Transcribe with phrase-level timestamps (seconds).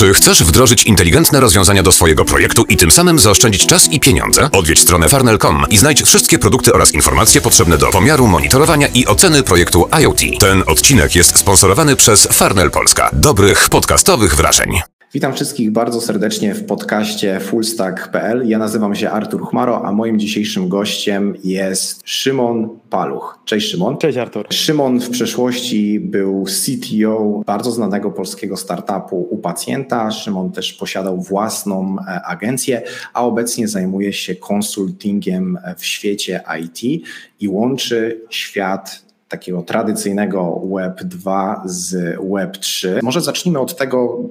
[0.00, 4.48] Czy chcesz wdrożyć inteligentne rozwiązania do swojego projektu i tym samym zaoszczędzić czas i pieniądze?
[4.52, 9.42] Odwiedź stronę farnel.com i znajdź wszystkie produkty oraz informacje potrzebne do pomiaru, monitorowania i oceny
[9.42, 10.20] projektu IoT.
[10.38, 13.10] Ten odcinek jest sponsorowany przez Farnel Polska.
[13.12, 14.80] Dobrych podcastowych wrażeń.
[15.14, 18.48] Witam wszystkich bardzo serdecznie w podcaście fullstack.pl.
[18.48, 23.38] Ja nazywam się Artur Chmaro, a moim dzisiejszym gościem jest Szymon Paluch.
[23.44, 23.98] Cześć Szymon.
[23.98, 24.46] Cześć Artur.
[24.50, 30.10] Szymon w przeszłości był CTO bardzo znanego polskiego startupu u pacjenta.
[30.10, 32.82] Szymon też posiadał własną e, agencję,
[33.14, 37.06] a obecnie zajmuje się konsultingiem w świecie IT
[37.40, 43.00] i łączy świat takiego tradycyjnego Web 2 z Web 3.
[43.02, 44.24] Może zacznijmy od tego,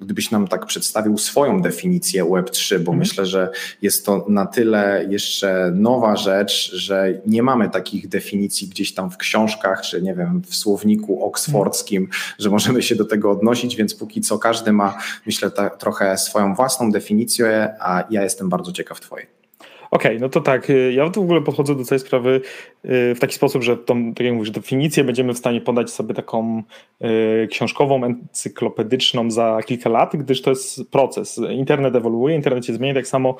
[0.00, 2.98] gdybyś nam tak przedstawił swoją definicję Web3, bo mhm.
[2.98, 3.50] myślę, że
[3.82, 9.16] jest to na tyle jeszcze nowa rzecz, że nie mamy takich definicji gdzieś tam w
[9.16, 12.22] książkach, czy nie wiem, w słowniku oksfordzkim, mhm.
[12.38, 16.54] że możemy się do tego odnosić, więc póki co każdy ma, myślę, ta, trochę swoją
[16.54, 19.35] własną definicję, a ja jestem bardzo ciekaw Twojej.
[19.96, 20.70] Okej, okay, no to tak.
[20.70, 22.40] Y, ja w ogóle podchodzę do tej sprawy
[22.84, 26.14] y, w taki sposób, że tą, tak jak mówisz, definicję będziemy w stanie podać sobie
[26.14, 26.62] taką
[27.44, 31.40] y, książkową, encyklopedyczną za kilka lat, gdyż to jest proces.
[31.50, 33.36] Internet ewoluuje, internet się zmienia, tak samo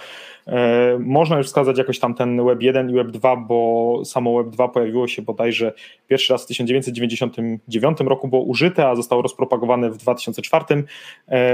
[0.99, 4.69] można już wskazać jakoś tam ten Web 1 i Web 2, bo samo Web 2
[4.69, 5.73] pojawiło się bodajże
[6.09, 10.65] pierwszy raz w 1999 roku, było użyte, a zostało rozpropagowane w 2004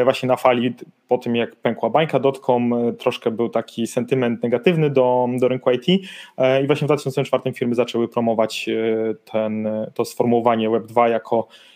[0.04, 0.74] właśnie na fali
[1.08, 6.08] po tym jak pękła bańka dotcom, troszkę był taki sentyment negatywny, do, do rynku IT
[6.36, 11.71] e, i właśnie w 2004 firmy zaczęły promować e, ten, to sformułowanie Web2 jako e,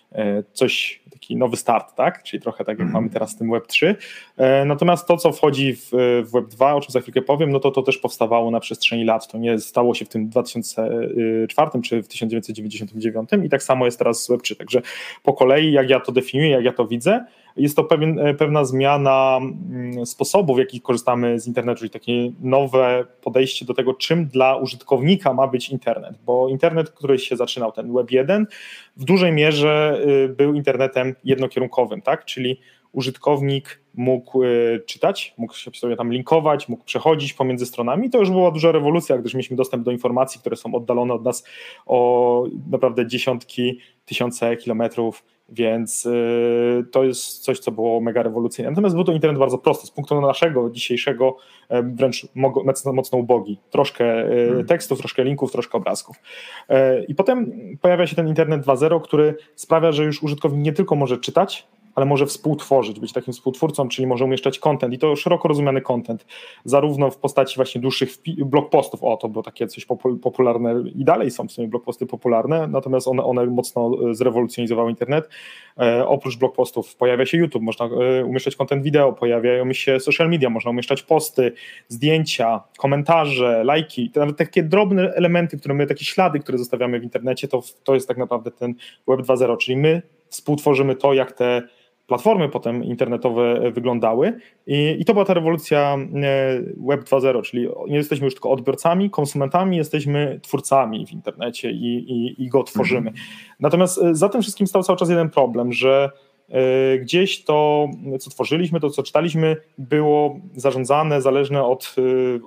[0.53, 2.23] coś, taki nowy start, tak?
[2.23, 2.93] Czyli trochę tak jak mhm.
[3.05, 3.95] mamy teraz w tym Web3.
[4.67, 5.91] Natomiast to, co wchodzi w,
[6.25, 9.29] w Web2, o czym za chwilkę powiem, no to to też powstawało na przestrzeni lat.
[9.29, 14.25] To nie stało się w tym 2004 czy w 1999 i tak samo jest teraz
[14.25, 14.57] z Web3.
[14.57, 14.83] Także
[15.23, 17.25] po kolei, jak ja to definiuję, jak ja to widzę,
[17.57, 22.13] jest to pewien, e, pewna zmiana mm, sposobu, w jaki korzystamy z internetu, czyli takie
[22.41, 27.73] nowe podejście do tego, czym dla użytkownika ma być internet, bo internet, który się zaczynał,
[27.73, 28.47] ten Web 1,
[28.97, 32.25] w dużej mierze y, był internetem jednokierunkowym, tak?
[32.25, 32.61] czyli
[32.93, 38.11] użytkownik mógł y, czytać, mógł się sobie tam linkować, mógł przechodzić pomiędzy stronami.
[38.11, 41.45] To już była duża rewolucja, gdyż mieliśmy dostęp do informacji, które są oddalone od nas
[41.87, 48.71] o naprawdę dziesiątki, tysiące kilometrów więc y, to jest coś, co było mega rewolucyjne.
[48.71, 49.87] Natomiast był to internet bardzo prosty.
[49.87, 51.37] Z punktu naszego dzisiejszego
[51.69, 52.27] e, wręcz
[52.95, 53.59] mocno, ubogi.
[53.71, 54.67] Troszkę e, hmm.
[54.67, 56.17] tekstów, troszkę linków, troszkę obrazków.
[56.69, 60.95] E, I potem pojawia się ten internet 2.0, który sprawia, że już użytkownik nie tylko
[60.97, 64.95] może czytać, ale może współtworzyć, być takim współtwórcą, czyli może umieszczać content.
[64.95, 66.27] I to szeroko rozumiany content,
[66.65, 69.87] zarówno w postaci właśnie dłuższych blog postów, o to było takie coś
[70.23, 74.91] popularne i dalej są w sumie blog posty popularne, natomiast one, one mocno e, zrewolucjonizowały
[74.91, 75.29] internet.
[75.79, 80.29] E, oprócz blog postów pojawia się YouTube, można e, umieszczać content wideo, pojawiają się social
[80.31, 81.53] media, można umieszczać posty,
[81.89, 87.49] zdjęcia, komentarze, lajki, nawet takie drobne elementy, które my, takie ślady, które zostawiamy w internecie,
[87.49, 88.75] to, to jest tak naprawdę ten
[89.09, 91.63] Web 2.0, czyli my współtworzymy to, jak te
[92.07, 97.97] platformy potem internetowe wyglądały i, i to była ta rewolucja e, Web 2.0, czyli nie
[97.97, 103.11] jesteśmy już tylko odbiorcami, konsumentami, jesteśmy twórcami w internecie i, i, i go tworzymy.
[103.11, 103.17] Mhm.
[103.61, 106.26] Natomiast e, za tym wszystkim stał cały czas jeden problem, że E,
[107.01, 107.89] gdzieś to,
[108.21, 112.03] co tworzyliśmy, to co czytaliśmy, było zarządzane, zależne od e,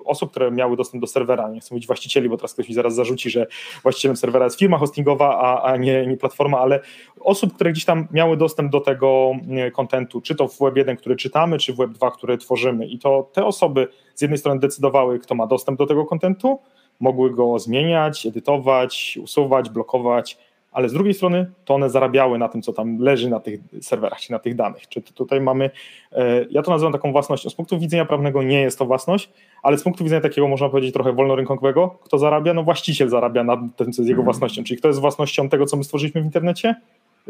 [0.06, 1.50] osób, które miały dostęp do serwera.
[1.50, 3.48] Nie chcę mówić właścicieli, bo teraz ktoś mi zaraz zarzuci, że
[3.84, 6.80] właścicielem serwera jest firma hostingowa, a, a nie, nie platforma, ale
[7.20, 9.32] osób, które gdzieś tam miały dostęp do tego
[9.74, 12.88] kontentu, czy to w Web 1, który czytamy, czy w Web 2, który tworzymy.
[12.88, 16.60] I to te osoby z jednej strony decydowały, kto ma dostęp do tego kontentu,
[17.00, 20.38] mogły go zmieniać, edytować, usuwać, blokować
[20.72, 24.20] ale z drugiej strony to one zarabiały na tym, co tam leży na tych serwerach,
[24.20, 24.88] czy na tych danych.
[24.88, 25.70] Czy tutaj mamy,
[26.12, 27.50] e, ja to nazywam taką własnością.
[27.50, 29.30] Z punktu widzenia prawnego nie jest to własność,
[29.64, 32.54] ale z punktu widzenia takiego, można powiedzieć, trochę wolnorynkowego, kto zarabia?
[32.54, 34.26] No właściciel zarabia na tym, co jest jego mhm.
[34.26, 34.64] własnością.
[34.64, 36.76] Czyli kto jest własnością tego, co my stworzyliśmy w internecie?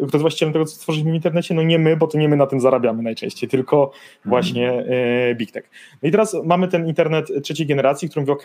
[0.07, 1.53] Kto jest właścicielem tego, co stworzyliśmy w internecie?
[1.53, 4.01] No nie my, bo to nie my na tym zarabiamy najczęściej, tylko mhm.
[4.25, 5.69] właśnie e, Big Tech.
[6.03, 8.43] No i teraz mamy ten internet trzeciej generacji, który mówi, OK,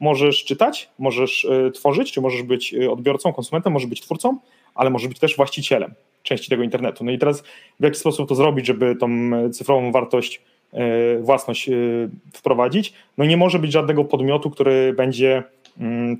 [0.00, 4.38] możesz czytać, możesz e, tworzyć, czy możesz być e, odbiorcą, konsumentem, możesz być twórcą,
[4.74, 7.04] ale możesz być też właścicielem części tego internetu.
[7.04, 7.42] No i teraz
[7.80, 10.42] w jaki sposób to zrobić, żeby tą cyfrową wartość,
[11.20, 11.70] własność
[12.32, 12.92] wprowadzić?
[13.18, 15.42] No nie może być żadnego podmiotu, który będzie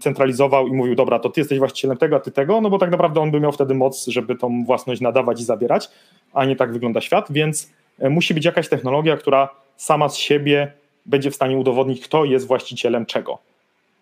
[0.00, 2.90] centralizował i mówił, dobra, to ty jesteś właścicielem tego, a ty tego, no bo tak
[2.90, 5.88] naprawdę on by miał wtedy moc, żeby tą własność nadawać i zabierać,
[6.32, 10.72] a nie tak wygląda świat, więc e, musi być jakaś technologia, która sama z siebie
[11.06, 13.38] będzie w stanie udowodnić, kto jest właścicielem czego.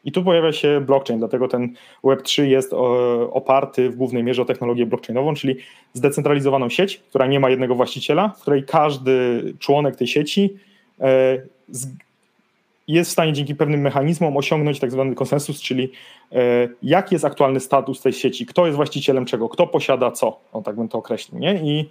[0.05, 1.75] I tu pojawia się blockchain, dlatego ten
[2.05, 2.73] Web3 jest
[3.33, 5.57] oparty w głównej mierze o technologię blockchainową, czyli
[5.93, 10.57] zdecentralizowaną sieć, która nie ma jednego właściciela, w której każdy członek tej sieci
[11.01, 11.39] e,
[12.93, 15.93] jest w stanie dzięki pewnym mechanizmom osiągnąć tak zwany konsensus, czyli
[16.33, 20.63] e, jaki jest aktualny status tej sieci, kto jest właścicielem czego, kto posiada co, o
[20.63, 21.41] tak bym to określił.
[21.41, 21.55] Nie?
[21.55, 21.89] I,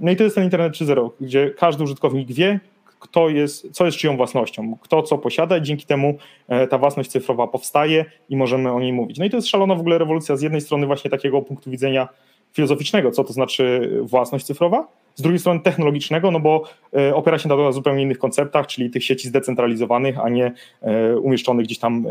[0.00, 2.60] no i to jest ten internet 3.0, gdzie każdy użytkownik wie,
[3.02, 6.14] kto jest, co jest czyją własnością, kto co posiada i dzięki temu
[6.48, 9.18] e, ta własność cyfrowa powstaje i możemy o niej mówić.
[9.18, 12.08] No i to jest szalona w ogóle rewolucja z jednej strony właśnie takiego punktu widzenia
[12.52, 16.64] filozoficznego, co to znaczy własność cyfrowa, z drugiej strony technologicznego, no bo
[16.96, 20.52] e, opiera się na zupełnie innych konceptach, czyli tych sieci zdecentralizowanych, a nie
[20.82, 22.06] e, umieszczonych gdzieś tam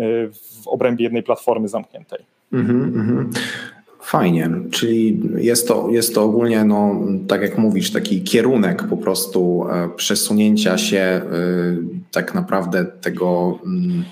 [0.63, 2.19] w obrębie jednej platformy zamkniętej.
[2.53, 3.39] Mm -hmm.
[4.01, 6.95] Fajnie, czyli jest to, jest to ogólnie, no,
[7.27, 11.21] tak jak mówisz, taki kierunek po prostu e, przesunięcia się e,
[12.11, 14.03] tak naprawdę tego mm,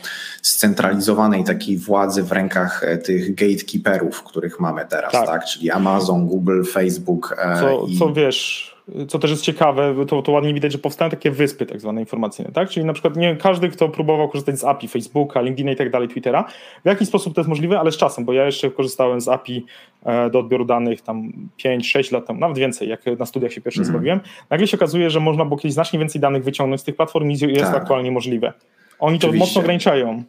[0.42, 5.26] scentralizowanej takiej władzy w rękach e, tych gatekeeperów, których mamy teraz, tak?
[5.26, 5.46] tak?
[5.46, 7.38] Czyli Amazon, Google, Facebook.
[7.60, 7.98] Co, i...
[7.98, 8.70] co wiesz,
[9.08, 12.52] co też jest ciekawe, to, to ładnie widać, że powstają takie wyspy tak zwane informacyjne,
[12.52, 12.70] tak?
[12.70, 16.08] Czyli na przykład nie każdy, kto próbował korzystać z API Facebooka, LinkedIna i tak dalej,
[16.08, 16.44] Twittera,
[16.84, 19.66] w jaki sposób to jest możliwe, ale z czasem, bo ja jeszcze korzystałem z API
[20.06, 21.32] e, do odbioru danych tam
[21.66, 23.92] 5-6 lat temu, nawet więcej, jak na studiach się pierwszy mm.
[23.92, 24.20] zbawiłem,
[24.50, 27.42] nagle się okazuje, że można było kiedyś znacznie więcej danych wyciągnąć z tych platform niż
[27.42, 27.76] jest tak.
[27.76, 28.54] aktualnie możliwe.
[29.00, 29.40] Oni Oczywiście.
[29.40, 30.24] to mocno ograniczają.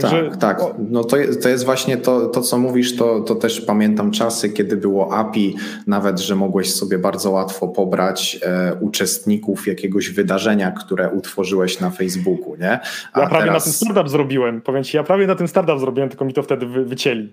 [0.00, 0.74] Także, tak, tak.
[0.78, 4.76] No to, to jest właśnie to, to, co mówisz, to, to też pamiętam czasy, kiedy
[4.76, 5.56] było API,
[5.86, 12.56] nawet, że mogłeś sobie bardzo łatwo pobrać e, uczestników jakiegoś wydarzenia, które utworzyłeś na Facebooku,
[12.56, 12.80] nie?
[13.12, 13.66] A ja prawie teraz...
[13.66, 16.42] na tym startup zrobiłem, powiem ci, ja prawie na tym startup zrobiłem, tylko mi to
[16.42, 17.32] wtedy wy, wycięli.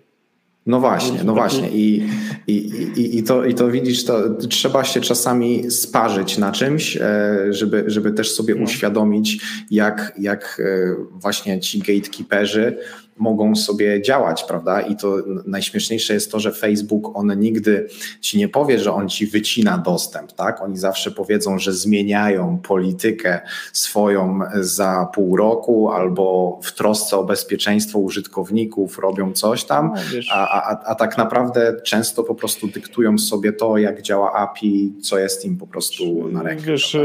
[0.65, 1.69] No właśnie, no właśnie.
[1.69, 2.09] I,
[2.47, 2.53] i,
[2.95, 7.83] i, i, to, I to widzisz, to trzeba się czasami sparzyć na czymś, e, żeby,
[7.87, 8.63] żeby też sobie no.
[8.63, 9.39] uświadomić,
[9.71, 12.77] jak, jak e, właśnie ci gatekeeperzy
[13.17, 14.81] mogą sobie działać, prawda?
[14.81, 17.87] I to najśmieszniejsze jest to, że Facebook, on nigdy
[18.21, 20.61] ci nie powie, że on ci wycina dostęp, tak?
[20.61, 23.39] Oni zawsze powiedzą, że zmieniają politykę
[23.73, 30.71] swoją za pół roku albo w trosce o bezpieczeństwo użytkowników robią coś tam, no, a,
[30.71, 35.45] a, a tak naprawdę często po prostu dyktują sobie to, jak działa API, co jest
[35.45, 36.63] im po prostu na rękę.
[36.63, 36.97] Wiesz,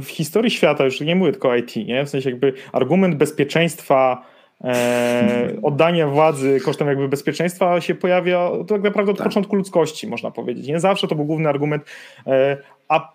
[0.00, 2.04] w historii świata, już nie mówię tylko IT, nie?
[2.06, 4.31] w sensie jakby argument bezpieczeństwa
[4.64, 9.26] e, oddanie władzy kosztem jakby bezpieczeństwa się pojawia tak naprawdę od tak.
[9.26, 10.66] początku ludzkości, można powiedzieć.
[10.66, 11.84] Nie zawsze to był główny argument,
[12.26, 12.56] e,
[12.88, 13.12] a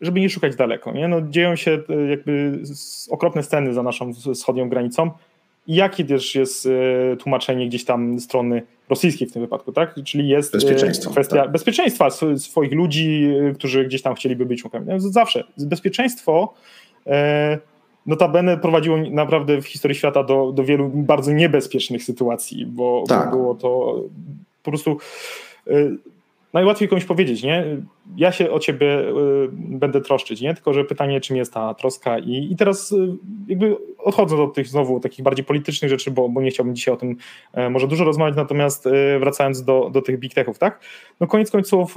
[0.00, 0.92] żeby nie szukać daleko.
[0.92, 1.08] Nie?
[1.08, 2.58] No, dzieją się e, jakby
[3.10, 5.10] okropne sceny za naszą wschodnią granicą.
[5.66, 9.94] I jakie też jest e, tłumaczenie gdzieś tam strony rosyjskiej w tym wypadku, tak?
[10.04, 11.52] Czyli jest e, Bezpieczeństwo, kwestia tak.
[11.52, 14.86] bezpieczeństwa swoich ludzi, którzy gdzieś tam chcieliby być członkami.
[14.96, 16.54] Zawsze bezpieczeństwo
[18.06, 23.30] notabene prowadziło naprawdę w historii świata do, do wielu bardzo niebezpiecznych sytuacji, bo, tak.
[23.30, 24.02] było to
[24.62, 24.98] po prostu
[25.66, 25.96] y,
[26.52, 27.64] najłatwiej komuś powiedzieć, nie?
[28.16, 29.12] Ja się o ciebie y,
[29.52, 30.54] będę troszczyć, nie?
[30.54, 33.16] Tylko, że pytanie, czym jest ta troska i, i teraz y,
[33.48, 36.96] jakby odchodzę od tych znowu takich bardziej politycznych rzeczy, bo, bo nie chciałbym dzisiaj o
[36.96, 37.16] tym
[37.52, 40.80] e, może dużo rozmawiać, natomiast e, wracając do, do tych big techów, tak?
[41.20, 41.96] No koniec końców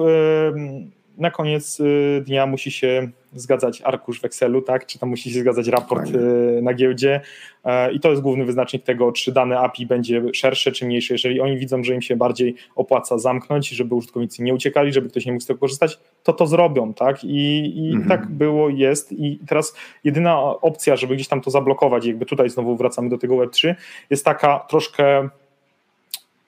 [1.17, 4.85] na koniec y, dnia musi się zgadzać arkusz w Excelu, tak?
[4.85, 6.15] czy tam musi się zgadzać raport.
[6.15, 7.21] Y, na giełdzie
[7.65, 11.13] e, i to jest główny wyznacznik tego, czy dane API będzie szersze czy mniejsze.
[11.13, 15.25] Jeżeli oni widzą, że im się bardziej opłaca zamknąć, żeby użytkownicy nie uciekali, żeby ktoś
[15.25, 17.23] nie mógł z tego korzystać, to to zrobią, tak?
[17.23, 18.09] I, i mhm.
[18.09, 22.75] tak było, jest i teraz jedyna opcja, żeby gdzieś tam to zablokować, jakby tutaj znowu
[22.75, 23.75] wracamy do tego Web3,
[24.09, 25.29] jest taka troszkę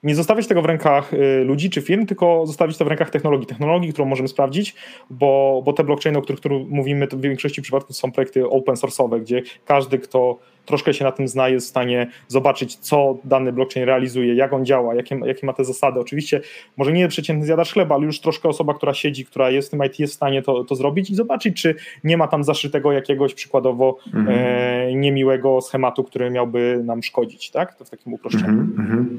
[0.02, 3.46] nie zostawiać tego w rękach y, ludzi czy firm, tylko zostawić to w rękach technologii.
[3.46, 4.74] Technologii, którą możemy sprawdzić,
[5.10, 8.74] bo, bo te blockchainy, o których, których mówimy, to w większości przypadków są projekty open
[8.74, 13.52] source'owe, gdzie każdy, kto troszkę się na tym zna, jest w stanie zobaczyć, co dany
[13.52, 16.00] blockchain realizuje, jak on działa, jakie, jakie ma te zasady.
[16.00, 16.40] Oczywiście,
[16.76, 19.84] może nie przeciętny zjadacz chleba, ale już troszkę osoba, która siedzi, która jest w tym
[19.84, 23.34] IT, jest w stanie to, to zrobić i zobaczyć, czy nie ma tam zaszytego jakiegoś
[23.34, 24.38] przykładowo mhm.
[24.38, 27.74] e, niemiłego schematu, który miałby nam szkodzić, tak?
[27.74, 28.48] To w takim uproszczeniu.
[28.48, 29.18] Mhm, mhm.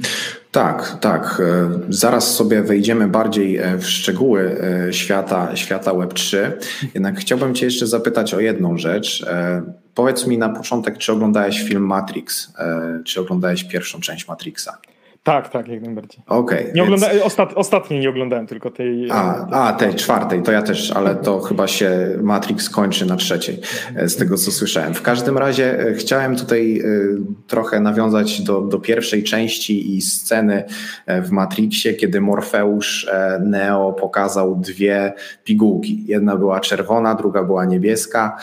[0.51, 1.41] Tak, tak.
[1.45, 6.51] E, zaraz sobie wejdziemy bardziej e, w szczegóły e, świata, świata Web3.
[6.93, 9.25] Jednak chciałbym Cię jeszcze zapytać o jedną rzecz.
[9.95, 12.53] Powiedz mi na początek, czy oglądałeś film Matrix?
[13.05, 14.77] Czy oglądałeś pierwszą część Matrixa?
[15.23, 16.23] Tak, tak, jak najbardziej.
[16.27, 17.03] Okay, nie więc...
[17.23, 19.11] ostat, ostatniej nie oglądałem tylko tej.
[19.11, 23.15] A, tej, a, tej czwartej, to ja też, ale to chyba się Matrix kończy na
[23.15, 23.59] trzeciej,
[23.95, 24.93] e, z tego co słyszałem.
[24.93, 26.83] W każdym razie e, chciałem tutaj e,
[27.47, 30.63] trochę nawiązać do, do pierwszej części i sceny
[31.07, 35.13] w Matrixie, kiedy Morfeusz Neo pokazał dwie
[35.43, 36.03] pigułki.
[36.05, 38.37] Jedna była czerwona, druga była niebieska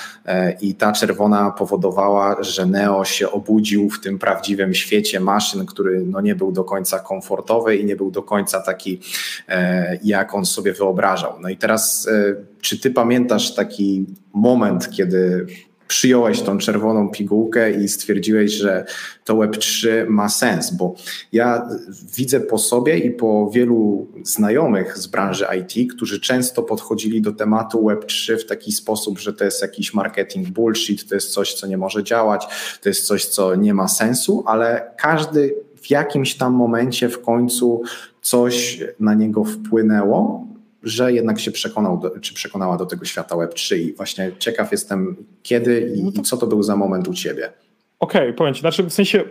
[0.61, 6.21] i ta czerwona powodowała, że Neo się obudził w tym prawdziwym świecie maszyn, który no
[6.21, 9.01] nie był do końca komfortowy i nie był do końca taki,
[9.49, 11.33] e, jak on sobie wyobrażał.
[11.41, 15.47] No i teraz, e, czy ty pamiętasz taki moment, kiedy
[15.91, 18.85] przyjąłeś tą czerwoną pigułkę i stwierdziłeś, że
[19.25, 20.95] to Web3 ma sens, bo
[21.33, 21.69] ja
[22.17, 27.87] widzę po sobie i po wielu znajomych z branży IT, którzy często podchodzili do tematu
[27.87, 31.79] Web3 w taki sposób, że to jest jakiś marketing bullshit, to jest coś, co nie
[31.79, 32.47] może działać,
[32.83, 37.83] to jest coś, co nie ma sensu, ale każdy w jakimś tam momencie w końcu
[38.23, 40.47] coś na niego wpłynęło,
[40.83, 45.93] że jednak się przekonał, czy przekonała do tego świata Web3 i właśnie ciekaw jestem kiedy
[45.97, 46.21] i, no to...
[46.21, 47.53] i co to był za moment u Ciebie.
[48.01, 49.25] Okej, okay, powiem Ci, znaczy w sensie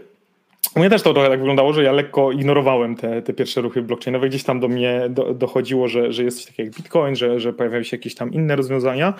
[0.76, 3.82] u mnie też to trochę tak wyglądało, że ja lekko ignorowałem te, te pierwsze ruchy
[3.82, 4.30] blockchainowe.
[4.30, 7.54] Gdzieś tam do mnie do, dochodziło, że, że jest coś takiego jak Bitcoin, że, że
[7.54, 9.14] pojawiają się jakieś tam inne rozwiązania.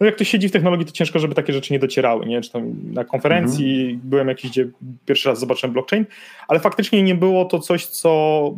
[0.00, 2.26] No jak ktoś siedzi w technologii, to ciężko, żeby takie rzeczy nie docierały.
[2.26, 2.40] Nie?
[2.40, 4.00] Czy tam na konferencji mhm.
[4.04, 4.68] byłem jakiś, gdzie
[5.06, 6.06] pierwszy raz zobaczyłem blockchain,
[6.48, 8.10] ale faktycznie nie było to coś, co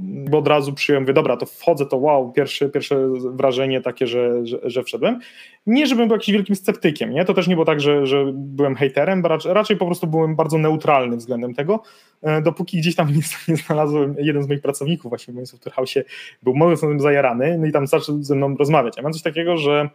[0.03, 4.47] bo od razu przyjąłem, mówię, dobra, to wchodzę, to wow, pierwsze, pierwsze wrażenie takie, że,
[4.47, 5.21] że, że wszedłem.
[5.67, 7.25] Nie, żebym był jakimś wielkim sceptykiem, nie?
[7.25, 10.59] To też nie było tak, że, że byłem hejterem, raczej, raczej po prostu byłem bardzo
[10.59, 11.83] neutralny względem tego,
[12.23, 13.09] e, dopóki gdzieś tam
[13.49, 15.95] nie, znalazłem, jeden z moich pracowników właśnie w moim software house
[16.43, 18.97] był mocno tym zajarany, no i tam zaczął ze mną rozmawiać.
[18.97, 19.91] Ja mam coś takiego, że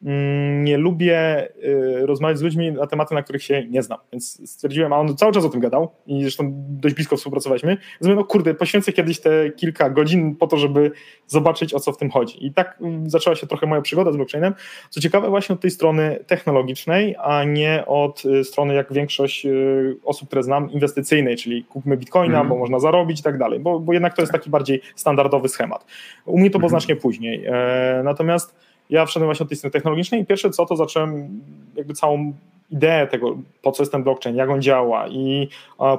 [0.00, 3.98] nie lubię y, rozmawiać z ludźmi na tematy, na których się nie znam.
[4.12, 7.76] Więc stwierdziłem, a on cały czas o tym gadał i zresztą dość blisko współpracowaliśmy.
[8.00, 10.90] Więc no kurde, poświęcę kiedyś te kilka godzin po to, żeby
[11.26, 12.46] zobaczyć o co w tym chodzi.
[12.46, 14.54] I tak mm, zaczęła się trochę moja przygoda z blockchainem.
[14.90, 19.96] Co ciekawe, właśnie od tej strony technologicznej, a nie od y, strony, jak większość y,
[20.04, 22.48] osób, które znam, inwestycyjnej, czyli kupmy bitcoina, mm.
[22.48, 25.86] bo można zarobić i tak dalej, bo, bo jednak to jest taki bardziej standardowy schemat.
[26.24, 26.70] U mnie to było mm.
[26.70, 27.44] znacznie później.
[27.46, 31.40] E, natomiast ja wszedłem właśnie od tej strony technologicznej i pierwsze co, to zacząłem
[31.76, 32.32] jakby całą
[32.70, 35.48] ideę tego, po co jest ten blockchain, jak on działa i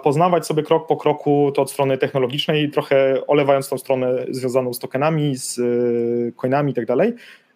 [0.03, 4.79] poznawać sobie krok po kroku to od strony technologicznej, trochę olewając tą stronę związaną z
[4.79, 7.13] tokenami, z y, coinami i tak dalej.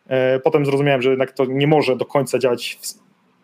[0.07, 2.79] E, potem zrozumiałem, że jednak to nie może do końca działać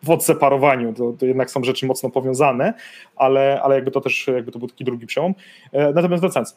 [0.02, 2.74] w, odseparowaniu, to, to, jednak są rzeczy mocno powiązane,
[3.16, 5.34] ale, ale jakby to też jakby to był taki drugi przełom.
[5.72, 6.56] E, natomiast wracając,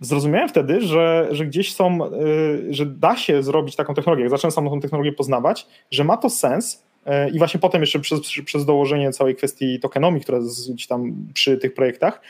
[0.00, 4.22] zrozumiałem wtedy, że, że gdzieś są, y, że da się zrobić taką technologię.
[4.22, 8.00] Jak zacząłem samą tą technologię poznawać, że ma to sens y, i właśnie potem jeszcze
[8.00, 12.20] przez, przez dołożenie całej kwestii tokenomii, która jest gdzieś tam przy tych projektach,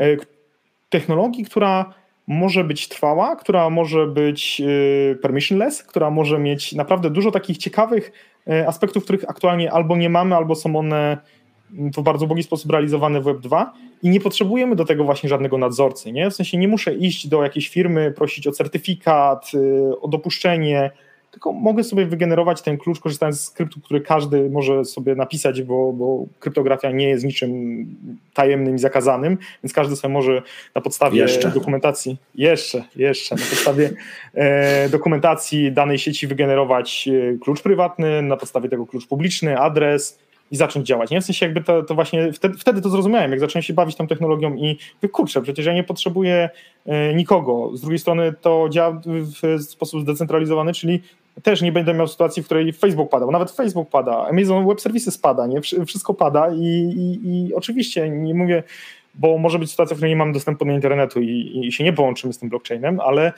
[0.00, 0.18] y,
[0.88, 1.94] technologii, która
[2.26, 4.62] może być trwała, która może być
[5.22, 8.12] permissionless, która może mieć naprawdę dużo takich ciekawych
[8.66, 11.18] aspektów, których aktualnie albo nie mamy, albo są one
[11.72, 13.66] w bardzo bogi sposób realizowane w Web2
[14.02, 16.12] i nie potrzebujemy do tego właśnie żadnego nadzorcy.
[16.12, 16.30] Nie?
[16.30, 20.90] W sensie nie muszę iść do jakiejś firmy, prosić o certyfikat, y, o dopuszczenie,
[21.32, 25.92] tylko mogę sobie wygenerować ten klucz korzystając z skryptu, który każdy może sobie napisać, bo,
[25.92, 27.86] bo kryptografia nie jest niczym
[28.34, 30.42] tajemnym i zakazanym, więc każdy sobie może
[30.74, 31.50] na podstawie jeszcze.
[31.50, 33.90] dokumentacji, jeszcze, jeszcze, na podstawie
[34.34, 40.18] e, dokumentacji danej sieci wygenerować e, klucz prywatny, na podstawie tego klucz publiczny, adres,
[40.52, 41.10] i zacząć działać.
[41.10, 41.20] Nie?
[41.20, 44.06] W sensie jakby to, to właśnie wtedy, wtedy, to zrozumiałem, jak zacząłem się bawić tą
[44.06, 44.78] technologią i
[45.12, 46.50] kurczę, przecież ja nie potrzebuję
[46.86, 47.70] e, nikogo.
[47.76, 51.02] Z drugiej strony to działa w sposób zdecentralizowany, czyli
[51.42, 54.80] też nie będę miał sytuacji, w której Facebook pada, bo nawet Facebook pada, Amazon Web
[54.80, 55.60] Services pada, nie?
[55.60, 56.64] Wszystko pada i,
[56.96, 58.62] i, i oczywiście nie mówię,
[59.14, 61.92] bo może być sytuacja, w której nie mamy dostępu do internetu i, i się nie
[61.92, 63.32] połączymy z tym blockchainem, ale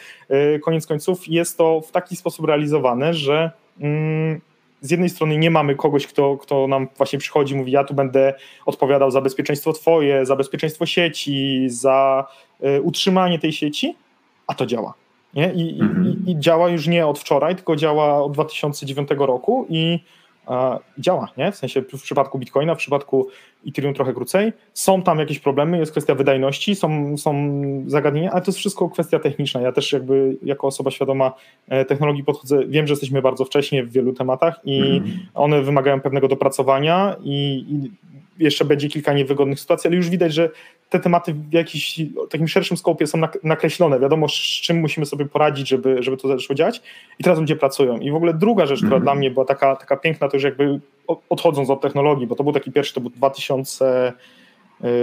[0.54, 4.40] y, koniec końców jest to w taki sposób realizowane, że mm,
[4.84, 8.34] z jednej strony nie mamy kogoś, kto, kto nam właśnie przychodzi, mówi, ja tu będę
[8.66, 12.26] odpowiadał za bezpieczeństwo twoje, za bezpieczeństwo sieci, za
[12.64, 13.96] y, utrzymanie tej sieci,
[14.46, 14.94] a to działa.
[15.34, 15.52] Nie?
[15.52, 16.06] I, mhm.
[16.26, 19.98] i, I, działa już nie od wczoraj, tylko działa od 2009 roku i
[20.98, 21.52] działa, nie?
[21.52, 23.28] W sensie w przypadku Bitcoina, w przypadku
[23.68, 24.52] Ethereum trochę krócej.
[24.74, 27.34] Są tam jakieś problemy, jest kwestia wydajności, są, są
[27.86, 29.60] zagadnienia, ale to jest wszystko kwestia techniczna.
[29.60, 31.32] Ja też jakby jako osoba świadoma
[31.68, 35.10] e, technologii podchodzę, wiem, że jesteśmy bardzo wcześnie w wielu tematach i mm.
[35.34, 37.90] one wymagają pewnego dopracowania i, i
[38.38, 40.50] jeszcze będzie kilka niewygodnych sytuacji, ale już widać, że
[40.94, 44.00] te tematy w jakimś takim szerszym skopie są nakreślone.
[44.00, 46.82] Wiadomo, z czym musimy sobie poradzić, żeby, żeby to zaczęło działać
[47.18, 47.98] i teraz ludzie pracują.
[47.98, 49.02] I w ogóle druga rzecz, która mm.
[49.02, 50.80] dla mnie była taka, taka piękna, to już jakby
[51.28, 54.12] odchodząc od technologii, bo to był taki pierwszy, to był 2000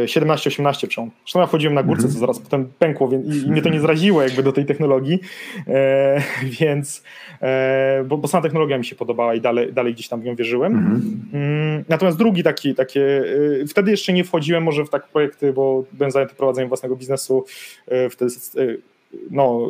[0.05, 1.11] 17-18 przełom.
[1.23, 3.79] Zresztą ja wchodziłem na górce, co zaraz potem pękło więc, i, i mnie to nie
[3.79, 5.19] zraziło jakby do tej technologii,
[5.67, 6.21] e,
[6.59, 7.03] więc
[7.41, 10.35] e, bo, bo sama technologia mi się podobała i dalej, dalej gdzieś tam w nią
[10.35, 10.73] wierzyłem.
[11.33, 13.23] Mm, natomiast drugi taki, takie,
[13.61, 17.45] e, wtedy jeszcze nie wchodziłem może w takie projekty, bo byłem zajęty prowadzeniem własnego biznesu,
[17.87, 18.91] e, wtedy e,
[19.31, 19.67] no,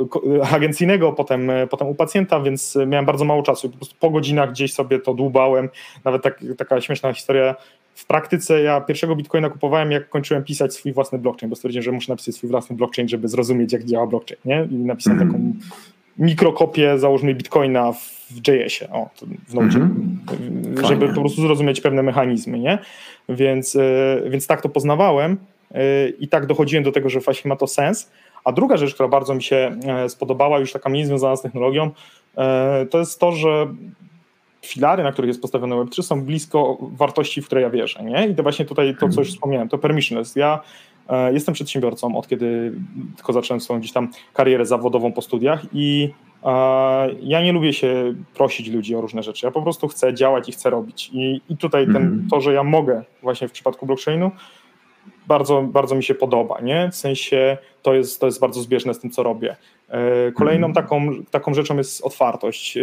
[0.51, 3.69] agencyjnego, potem, potem u pacjenta, więc miałem bardzo mało czasu.
[3.69, 5.69] Po prostu po godzinach gdzieś sobie to dłubałem.
[6.03, 7.55] Nawet tak, taka śmieszna historia.
[7.95, 11.91] W praktyce ja pierwszego bitcoina kupowałem, jak kończyłem pisać swój własny blockchain, bo stwierdziłem, że
[11.91, 14.39] muszę napisać swój własny blockchain, żeby zrozumieć, jak działa blockchain.
[14.45, 14.67] Nie?
[14.71, 15.33] I napisałem mm.
[15.33, 15.53] taką
[16.17, 19.09] mikrokopię, załóżmy, bitcoina w JS-ie, o,
[19.47, 20.87] w Node, mm -hmm.
[20.87, 22.59] żeby po prostu zrozumieć pewne mechanizmy.
[22.59, 22.77] Nie?
[23.29, 25.37] Więc, e, więc tak to poznawałem
[25.71, 28.11] e, i tak dochodziłem do tego, że właśnie ma to sens.
[28.43, 31.91] A druga rzecz, która bardzo mi się e, spodobała, już taka mniej związana z technologią,
[32.89, 33.67] to jest to, że
[34.61, 38.03] filary, na których jest postawione Web3 są blisko wartości, w które ja wierzę.
[38.03, 38.27] Nie?
[38.27, 40.35] I to właśnie tutaj to, co już wspomniałem, to permissionless.
[40.35, 40.59] Ja
[41.09, 42.73] e, jestem przedsiębiorcą od kiedy
[43.15, 46.09] tylko zacząłem swoją gdzieś tam karierę zawodową po studiach i
[47.21, 49.45] ja nie lubię się prosić ludzi o różne rzeczy.
[49.45, 51.09] Ja po prostu chcę działać i chcę robić.
[51.13, 52.27] I, i tutaj ten, mhm.
[52.31, 54.31] to, że ja mogę właśnie w przypadku blockchainu,
[55.27, 56.89] bardzo, bardzo mi się podoba, nie?
[56.91, 59.55] W sensie to jest, to jest bardzo zbieżne z tym, co robię.
[59.91, 60.85] E, kolejną mhm.
[60.85, 62.81] taką, taką rzeczą jest otwartość, e,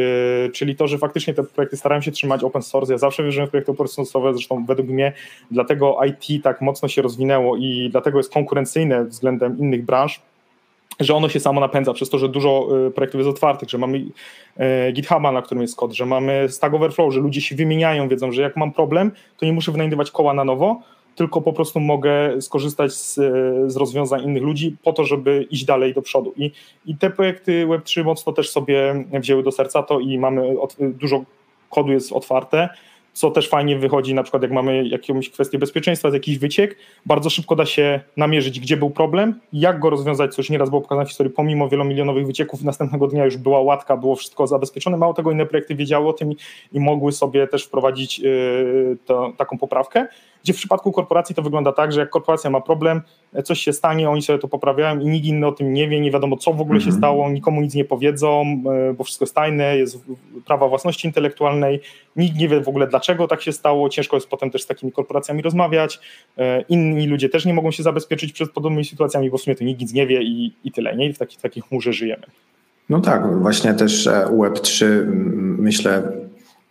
[0.52, 2.92] czyli to, że faktycznie te projekty starają się trzymać open source.
[2.92, 5.12] Ja zawsze wierzyłem w projekty open source, zresztą według mnie
[5.50, 10.20] dlatego IT tak mocno się rozwinęło i dlatego jest konkurencyjne względem innych branż,
[11.00, 14.04] że ono się samo napędza przez to, że dużo e, projektów jest otwartych, że mamy
[14.92, 18.42] GitHuba, na którym jest kod, że mamy Stack Overflow, że ludzie się wymieniają, wiedzą, że
[18.42, 20.80] jak mam problem, to nie muszę wynajdywać koła na nowo,
[21.18, 23.14] tylko po prostu mogę skorzystać z,
[23.72, 26.32] z rozwiązań innych ludzi po to, żeby iść dalej do przodu.
[26.36, 26.50] I,
[26.86, 31.24] i te projekty Web3 mocno też sobie wzięły do serca to i mamy od, dużo
[31.70, 32.68] kodu jest otwarte
[33.18, 37.56] co też fajnie wychodzi, na przykład jak mamy jakąś kwestię bezpieczeństwa, jakiś wyciek, bardzo szybko
[37.56, 41.08] da się namierzyć, gdzie był problem, jak go rozwiązać, co już nieraz było pokazane w
[41.08, 45.46] historii, pomimo wielomilionowych wycieków, następnego dnia już była łatka, było wszystko zabezpieczone, mało tego inne
[45.46, 46.36] projekty wiedziały o tym i,
[46.72, 50.06] i mogły sobie też wprowadzić yy, to, taką poprawkę,
[50.44, 53.02] gdzie w przypadku korporacji to wygląda tak, że jak korporacja ma problem,
[53.44, 56.10] coś się stanie, oni sobie to poprawiają i nikt inny o tym nie wie, nie
[56.10, 57.00] wiadomo co w ogóle się mhm.
[57.00, 58.44] stało, nikomu nic nie powiedzą,
[58.88, 59.98] yy, bo wszystko jest tajne, jest
[60.46, 61.80] prawa własności intelektualnej,
[62.16, 64.92] nikt nie wie w ogóle dlaczego tak się stało, ciężko jest potem też z takimi
[64.92, 66.00] korporacjami rozmawiać,
[66.36, 69.64] yy, inni ludzie też nie mogą się zabezpieczyć przed podobnymi sytuacjami, bo w sumie to
[69.64, 71.06] nikt nic nie wie i, i tyle, nie?
[71.06, 72.22] I w taki, w takiej chmurze żyjemy.
[72.88, 74.84] No tak, właśnie też e, Web3
[75.58, 76.12] myślę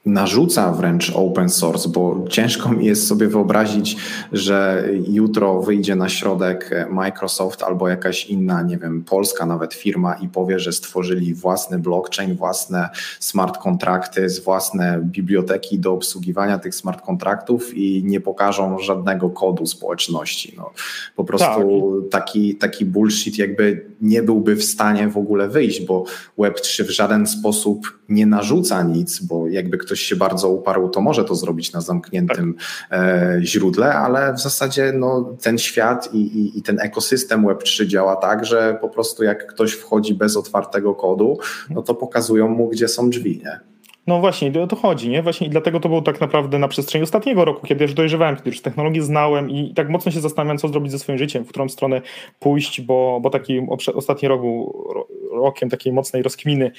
[0.08, 3.98] narzuca wręcz open source, bo ciężko mi jest sobie wyobrazić,
[4.32, 10.28] że jutro wyjdzie na środek Microsoft albo jakaś inna, nie wiem, polska nawet firma i
[10.28, 12.89] powie, że stworzyli własny blockchain, własne
[13.20, 20.54] smart kontrakty, własne biblioteki do obsługiwania tych smart kontraktów i nie pokażą żadnego kodu społeczności.
[20.58, 20.72] No,
[21.15, 22.12] po prostu tak.
[22.12, 26.04] taki, taki bullshit jakby nie byłby w stanie w ogóle wyjść, bo
[26.38, 31.25] Web3 w żaden sposób nie narzuca nic, bo jakby ktoś się bardzo uparł, to może
[31.25, 32.55] to zrobić na zamkniętym
[32.89, 32.99] tak.
[33.41, 38.45] źródle, ale w zasadzie no, ten świat i, i, i, ten ekosystem Web3 działa tak,
[38.45, 41.38] że po prostu jak ktoś wchodzi bez otwartego kodu,
[41.69, 43.41] no to pokazują mu, gdzie są drzwi.
[43.43, 43.60] Nie?
[44.07, 45.23] No właśnie, o to chodzi, nie?
[45.23, 48.49] Właśnie i dlatego to było tak naprawdę na przestrzeni ostatniego roku, kiedy już dojrzewałem, kiedy
[48.49, 51.69] już technologię znałem i tak mocno się zastanawiałem, co zrobić ze swoim życiem, w którą
[51.69, 52.01] stronę
[52.39, 54.83] pójść, bo, bo taki ostatni rok był
[55.31, 56.71] rokiem takiej mocnej rozkminy,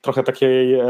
[0.00, 0.84] trochę takiej e,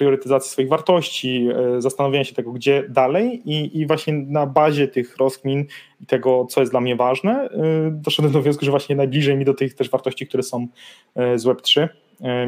[0.00, 5.16] priorytetyzacji swoich wartości, e, zastanowienia się tego, gdzie dalej i, i właśnie na bazie tych
[5.16, 5.64] rozkmin
[6.00, 7.50] i tego, co jest dla mnie ważne, e,
[7.90, 10.66] doszedłem do wniosku, że właśnie najbliżej mi do tych też wartości, które są
[11.14, 11.88] e, z Web3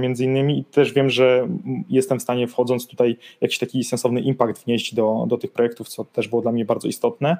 [0.00, 1.48] między innymi i też wiem, że
[1.88, 6.04] jestem w stanie wchodząc tutaj jakiś taki sensowny impact wnieść do, do tych projektów, co
[6.04, 7.36] też było dla mnie bardzo istotne.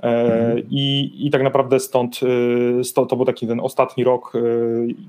[0.00, 0.58] Mhm.
[0.70, 2.20] I, I tak naprawdę stąd,
[2.82, 4.32] stąd to był taki ten ostatni rok,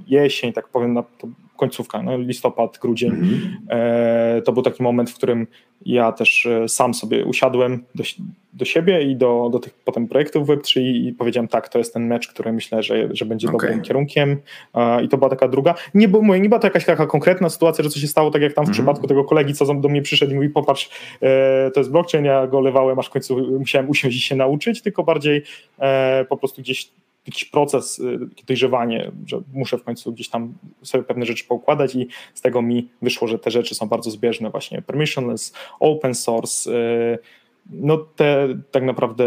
[0.08, 3.12] jesień, tak powiem, na, to końcówka, no, listopad, grudzień.
[3.12, 3.58] Mhm.
[3.70, 5.48] E, to był taki moment, w którym
[5.86, 8.04] ja też e, sam sobie usiadłem do,
[8.54, 12.08] do siebie i do, do tych potem projektów Web3 i powiedziałem tak, to jest ten
[12.08, 13.60] mecz, który myślę, że, że będzie okay.
[13.60, 14.38] dobrym kierunkiem
[14.74, 15.76] e, i to była taka druga.
[15.94, 18.42] Nie, bo, mówię, nie była to jakaś taka konkretna sytuacja, że coś się stało, tak
[18.42, 18.74] jak tam w mhm.
[18.74, 20.90] przypadku tego kolegi, co do mnie przyszedł i mówi popatrz,
[21.22, 24.75] e, to jest blockchain, ja go lewałem, aż w końcu musiałem usiąść i się nauczyć,
[24.82, 25.44] tylko bardziej
[25.80, 26.92] e, po prostu gdzieś
[27.28, 32.08] jakiś proces, y, dojrzewanie, że muszę w końcu gdzieś tam sobie pewne rzeczy poukładać i
[32.34, 34.50] z tego mi wyszło, że te rzeczy są bardzo zbieżne.
[34.50, 37.18] Właśnie permissionless, open source, y,
[37.70, 39.26] no te tak naprawdę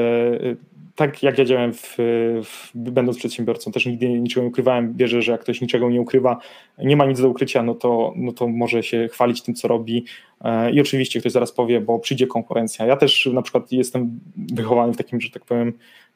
[0.99, 1.97] tak jak ja działałem w,
[2.45, 4.97] w, będąc przedsiębiorcą, też nigdy niczego nie ukrywałem.
[4.97, 6.39] Wierzę, że jak ktoś niczego nie ukrywa,
[6.79, 10.05] nie ma nic do ukrycia, no to, no to może się chwalić tym, co robi.
[10.45, 12.87] E, I oczywiście ktoś zaraz powie, bo przyjdzie konkurencja.
[12.87, 15.73] Ja też na przykład jestem wychowany w takim, że tak powiem,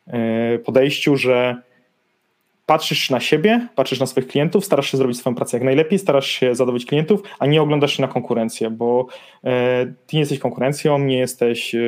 [0.07, 1.63] e, podejściu, że
[2.67, 6.27] patrzysz na siebie, patrzysz na swoich klientów, starasz się zrobić swoją pracę jak najlepiej, starasz
[6.31, 9.07] się zadowolić klientów, a nie oglądasz się na konkurencję, bo
[9.45, 11.79] e, ty nie jesteś konkurencją, nie jesteś, e,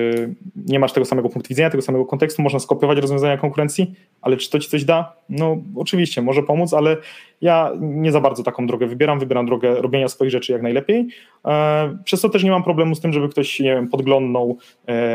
[0.56, 4.50] nie masz tego samego punktu widzenia, tego samego kontekstu, można skopiować rozwiązania konkurencji, ale czy
[4.50, 5.16] to ci coś da?
[5.28, 6.96] No oczywiście, może pomóc, ale
[7.44, 11.09] ja nie za bardzo taką drogę wybieram, wybieram drogę robienia swoich rzeczy jak najlepiej,
[11.46, 14.59] e, przez to też nie mam problemu z tym, żeby ktoś, nie wiem, podglądnął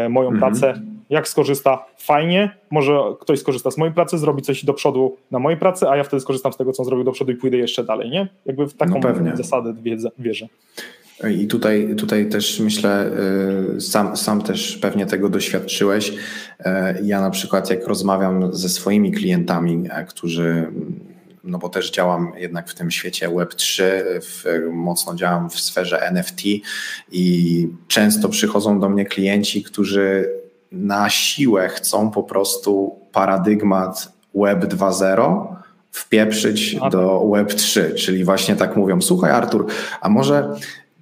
[0.09, 0.39] moją mhm.
[0.39, 5.39] pracę, jak skorzysta, fajnie, może ktoś skorzysta z mojej pracy, zrobi coś do przodu na
[5.39, 7.57] mojej pracy, a ja wtedy skorzystam z tego, co on zrobił do przodu i pójdę
[7.57, 8.27] jeszcze dalej, nie?
[8.45, 9.73] Jakby w taką no zasadę
[10.19, 10.47] wierzę.
[11.31, 13.11] I tutaj, tutaj też myślę,
[13.75, 16.13] y, sam, sam też pewnie tego doświadczyłeś.
[17.03, 20.67] Ja na przykład jak rozmawiam ze swoimi klientami, e, którzy
[21.43, 23.83] no bo też działam jednak w tym świecie Web3,
[24.21, 26.41] w, mocno działam w sferze NFT
[27.11, 30.29] i często przychodzą do mnie klienci, którzy
[30.71, 35.55] na siłę chcą po prostu paradygmat Web 2.0
[35.91, 39.65] wpieprzyć do Web 3, czyli właśnie tak mówią, słuchaj Artur,
[40.01, 40.55] a może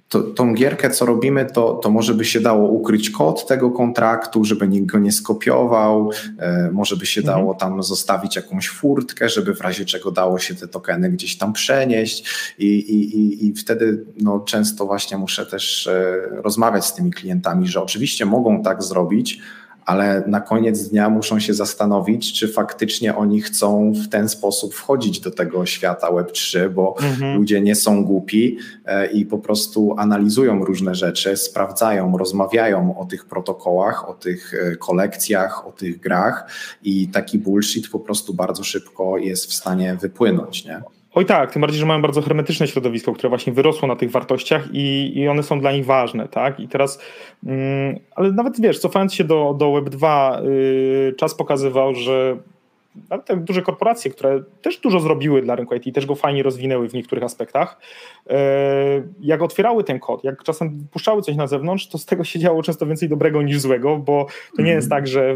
[0.08, 4.44] to, tą gierkę, co robimy, to, to może by się dało ukryć kod tego kontraktu,
[4.44, 9.54] żeby nikt go nie skopiował, e, może by się dało tam zostawić jakąś furtkę, żeby
[9.54, 12.24] w razie czego dało się te tokeny gdzieś tam przenieść.
[12.58, 17.68] I, i, i, i wtedy no, często właśnie muszę też e, rozmawiać z tymi klientami,
[17.68, 19.40] że oczywiście mogą tak zrobić,
[19.88, 25.20] ale na koniec dnia muszą się zastanowić, czy faktycznie oni chcą w ten sposób wchodzić
[25.20, 27.36] do tego świata Web3, bo mhm.
[27.36, 33.24] ludzie nie są głupi e, i po prostu analizują różne rzeczy, sprawdzają, rozmawiają o tych
[33.24, 36.50] protokołach, o tych e, kolekcjach, o tych grach
[36.82, 40.64] i taki bullshit po prostu bardzo szybko jest w stanie wypłynąć.
[40.64, 40.82] Nie?
[41.14, 44.68] Oj tak, tym bardziej, że mają bardzo hermetyczne środowisko, które właśnie wyrosło na tych wartościach
[44.72, 46.60] i, i one są dla nich ważne, tak?
[46.60, 47.02] I teraz,
[47.46, 52.36] mm, ale nawet wiesz, cofając się do, do Web2, yy, czas pokazywał, że
[53.10, 56.88] nawet te duże korporacje, które też dużo zrobiły dla rynku IT, też go fajnie rozwinęły
[56.88, 57.80] w niektórych aspektach,
[58.26, 58.36] yy,
[59.20, 62.62] jak otwierały ten kod, jak czasem puszczały coś na zewnątrz, to z tego się działo
[62.62, 65.02] często więcej dobrego niż złego, bo to nie jest mhm.
[65.02, 65.34] tak, że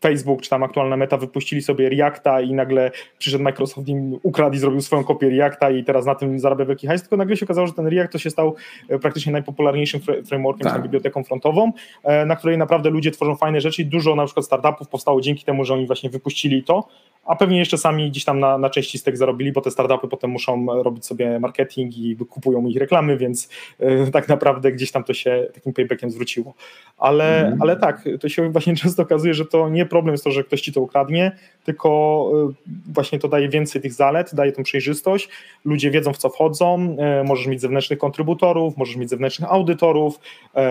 [0.00, 4.58] Facebook czy tam aktualna meta wypuścili sobie Reacta i nagle przyszedł Microsoft im ukradł i
[4.58, 7.66] zrobił swoją kopię Reacta i teraz na tym zarabia wielki hajs, tylko nagle się okazało,
[7.66, 8.54] że ten React to się stał
[8.88, 10.82] e, praktycznie najpopularniejszym frameworkiem, tak.
[10.82, 14.88] biblioteką frontową, e, na której naprawdę ludzie tworzą fajne rzeczy i dużo na przykład startupów
[14.88, 16.88] powstało dzięki temu, że oni właśnie wypuścili to,
[17.26, 20.08] a pewnie jeszcze sami gdzieś tam na, na części z tego zarobili, bo te startupy
[20.08, 23.48] potem muszą robić sobie marketing i kupują ich reklamy, więc
[24.12, 26.54] tak naprawdę gdzieś tam to się takim paybackiem zwróciło.
[26.98, 27.62] Ale, mm.
[27.62, 30.60] ale tak, to się właśnie często okazuje, że to nie problem jest to, że ktoś
[30.60, 31.32] ci to ukradnie,
[31.64, 32.30] tylko
[32.68, 35.28] y, właśnie to daje więcej tych zalet, daje tą przejrzystość,
[35.64, 40.20] ludzie wiedzą w co wchodzą, y, możesz mieć zewnętrznych kontrybutorów, możesz mieć zewnętrznych audytorów,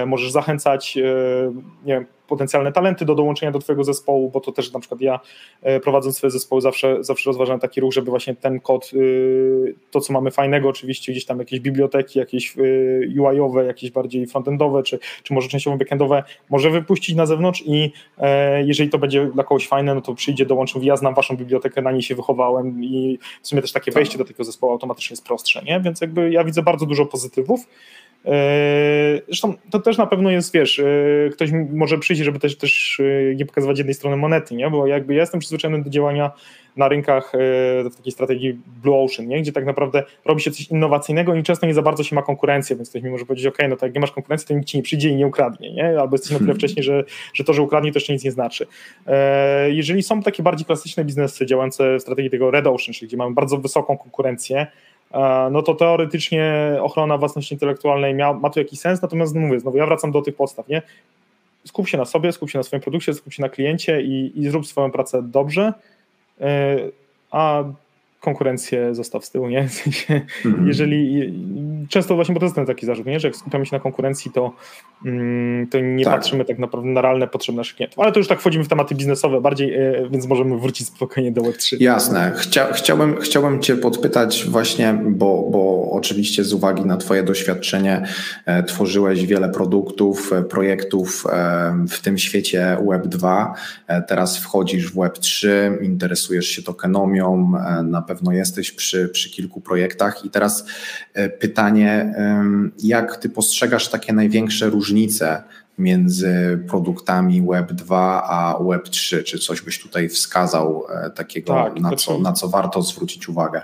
[0.05, 0.95] możesz zachęcać,
[1.85, 5.19] nie wiem, potencjalne talenty do dołączenia do Twojego zespołu, bo to też na przykład ja
[5.61, 10.01] e, prowadząc swoje zespoły zawsze, zawsze rozważam taki ruch, żeby właśnie ten kod, y, to
[10.01, 14.99] co mamy fajnego, oczywiście gdzieś tam jakieś biblioteki, jakieś y, UI-owe, jakieś bardziej frontendowe, czy,
[15.23, 19.67] czy może częściowo backendowe, może wypuścić na zewnątrz i e, jeżeli to będzie dla kogoś
[19.67, 23.47] fajne, no to przyjdzie, dołączył, ja znam Waszą bibliotekę, na niej się wychowałem i w
[23.47, 23.93] sumie też takie tak.
[23.93, 25.79] wejście do tego zespołu automatycznie jest prostsze, nie?
[25.79, 27.67] Więc jakby ja widzę bardzo dużo pozytywów.
[28.25, 32.99] E, zresztą to też na pewno jest, wiesz, e, ktoś może przyjść, żeby też, też
[32.99, 34.69] e, nie pokazywać jednej strony monety, nie?
[34.69, 36.31] bo jakby ja jestem przyzwyczajony do działania
[36.77, 37.31] na rynkach
[37.91, 39.41] w takiej strategii Blue Ocean, nie?
[39.41, 42.75] gdzie tak naprawdę robi się coś innowacyjnego i często nie za bardzo się ma konkurencję,
[42.75, 44.77] więc ktoś mi może powiedzieć, ok, no to jak nie masz konkurencji, to nikt ci
[44.77, 45.99] nie przyjdzie i nie ukradnie, nie?
[45.99, 46.57] albo jesteś na tyle hmm.
[46.57, 48.67] wcześniej, że, że to, że ukradnie, to jeszcze nic nie znaczy.
[49.67, 53.33] Jeżeli są takie bardziej klasyczne biznesy działające w strategii tego Red Ocean, czyli gdzie mamy
[53.33, 54.67] bardzo wysoką konkurencję,
[55.51, 59.85] no to teoretycznie ochrona własności intelektualnej ma, ma tu jakiś sens, natomiast mówię, znowu ja
[59.85, 60.81] wracam do tych podstaw, nie?
[61.65, 64.49] Skup się na sobie, skup się na swoim produkcie, skup się na kliencie i, i
[64.49, 65.73] zrób swoją pracę dobrze,
[66.41, 66.77] e,
[67.31, 67.63] a
[68.23, 69.67] konkurencję zostaw z tyłu, nie?
[69.67, 70.67] W sensie, mhm.
[70.67, 71.33] Jeżeli
[71.89, 73.19] często właśnie, bo to jest ten taki zarzut, nie?
[73.19, 74.51] że jak skupiamy się na konkurencji, to,
[75.05, 76.13] mm, to nie tak.
[76.13, 77.99] patrzymy tak naprawdę na realne potrzeby naszych klientów.
[77.99, 81.41] Ale to już tak wchodzimy w tematy biznesowe bardziej, e, więc możemy wrócić spokojnie do
[81.41, 81.77] Web3.
[81.79, 82.31] Jasne.
[82.35, 88.05] Chcia, chciałbym, chciałbym Cię podpytać właśnie, bo, bo oczywiście z uwagi na Twoje doświadczenie
[88.45, 93.51] e, tworzyłeś wiele produktów, e, projektów e, w tym świecie Web2.
[93.87, 95.47] E, teraz wchodzisz w Web3,
[95.81, 97.51] interesujesz się tokenomią,
[97.83, 100.65] na pewno jesteś przy, przy kilku projektach i teraz
[101.39, 102.15] pytanie,
[102.83, 105.43] jak ty postrzegasz takie największe różnice
[105.77, 109.23] między produktami Web 2 a Web 3?
[109.23, 110.83] Czy coś byś tutaj wskazał
[111.15, 113.61] takiego, tak, na, co, na co warto zwrócić uwagę?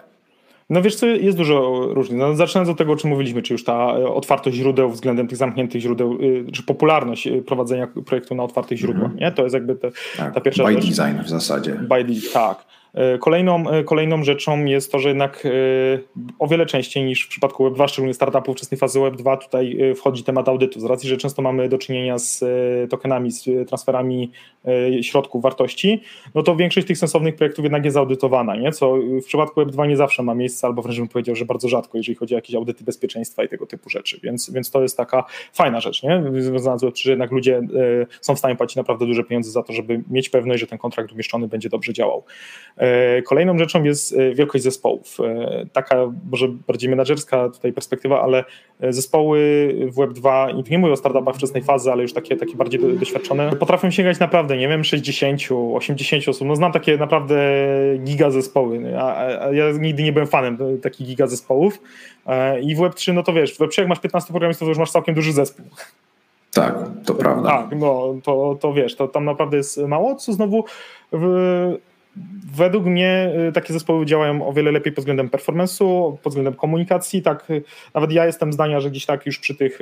[0.69, 2.19] No wiesz co, jest dużo różnic.
[2.19, 5.37] No, zaczynając od tego, o czym mówiliśmy, czy już ta e, otwartość źródeł względem tych
[5.37, 9.21] zamkniętych źródeł, e, czy popularność e, prowadzenia projektu na otwartych źródłach, mm -hmm.
[9.21, 9.31] nie?
[9.31, 10.83] To jest jakby te, tak, ta pierwsza by rzecz.
[10.83, 11.71] By design w zasadzie.
[11.71, 12.65] By design, tak.
[12.93, 15.49] E, kolejną, e, kolejną rzeczą jest to, że jednak e,
[16.39, 20.49] o wiele częściej niż w przypadku Web2, szczególnie startupów wczesnej fazy Web2, tutaj wchodzi temat
[20.49, 22.45] audytu, z racji, że często mamy do czynienia z
[22.89, 24.31] tokenami, z transferami
[25.01, 26.01] środków wartości,
[26.35, 28.71] no to większość tych sensownych projektów jednak jest audytowana, nie?
[28.71, 31.97] co w przypadku Web2 nie zawsze ma miejsce, albo wręcz bym powiedział, że bardzo rzadko,
[31.97, 35.23] jeżeli chodzi o jakieś audyty bezpieczeństwa i tego typu rzeczy, więc, więc to jest taka
[35.53, 36.23] fajna rzecz, nie?
[36.39, 37.61] związana z Web3, że jednak ludzie
[38.21, 41.11] są w stanie płacić naprawdę duże pieniądze za to, żeby mieć pewność, że ten kontrakt
[41.11, 42.23] umieszczony będzie dobrze działał.
[42.79, 45.17] E, kolejną rzeczą jest e, wielkość zespołów.
[45.19, 45.95] E, taka
[46.31, 48.43] może bardziej menedżerska tutaj perspektywa, ale
[48.89, 49.39] zespoły
[49.91, 53.55] w Web2, i nie mówię o startupach wczesnej fazy, ale już takie, takie bardziej doświadczone,
[53.55, 55.41] potrafią sięgać naprawdę, nie wiem, 60,
[55.73, 56.47] 80 osób.
[56.47, 57.37] No znam takie naprawdę
[58.03, 61.81] giga zespoły, a, a ja nigdy nie byłem fanem takich giga zespołów.
[62.61, 64.91] I w Web3, no to wiesz, w Web3 jak masz 15 programistów, to już masz
[64.91, 65.65] całkiem duży zespół.
[66.53, 67.49] Tak, to prawda.
[67.49, 70.65] Tak, no to, to wiesz, to tam naprawdę jest mało, co znowu
[71.11, 71.77] w,
[72.55, 77.21] Według mnie y, takie zespoły działają o wiele lepiej pod względem performance'u, pod względem komunikacji.
[77.21, 79.79] Tak, y, nawet ja jestem zdania, że gdzieś tak już przy tych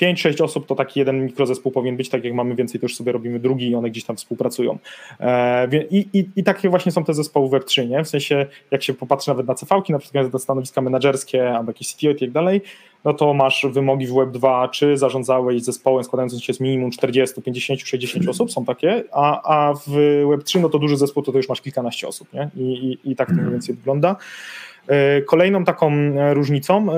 [0.00, 2.96] 5-6 y, osób to taki jeden mikrozespół powinien być, tak jak mamy więcej, to już
[2.96, 4.78] sobie robimy drugi i one gdzieś tam współpracują.
[5.20, 8.04] E, I, i, i takie właśnie są te zespoły Web3, nie?
[8.04, 11.94] W sensie, jak się popatrzy nawet na CV-ki, na przykład na stanowiska menedżerskie albo jakieś
[11.94, 12.60] CTO i tak dalej,
[13.06, 17.80] no to masz wymogi w Web2, czy zarządzałeś zespołem składającym się z minimum 40, 50,
[17.80, 19.88] 60 osób, są takie, a, a w
[20.24, 22.50] Web3 no to duży zespół to, to już masz kilkanaście osób, nie?
[22.56, 24.16] I, i, i tak to mniej więcej wygląda.
[24.88, 26.96] E, kolejną taką e, różnicą e,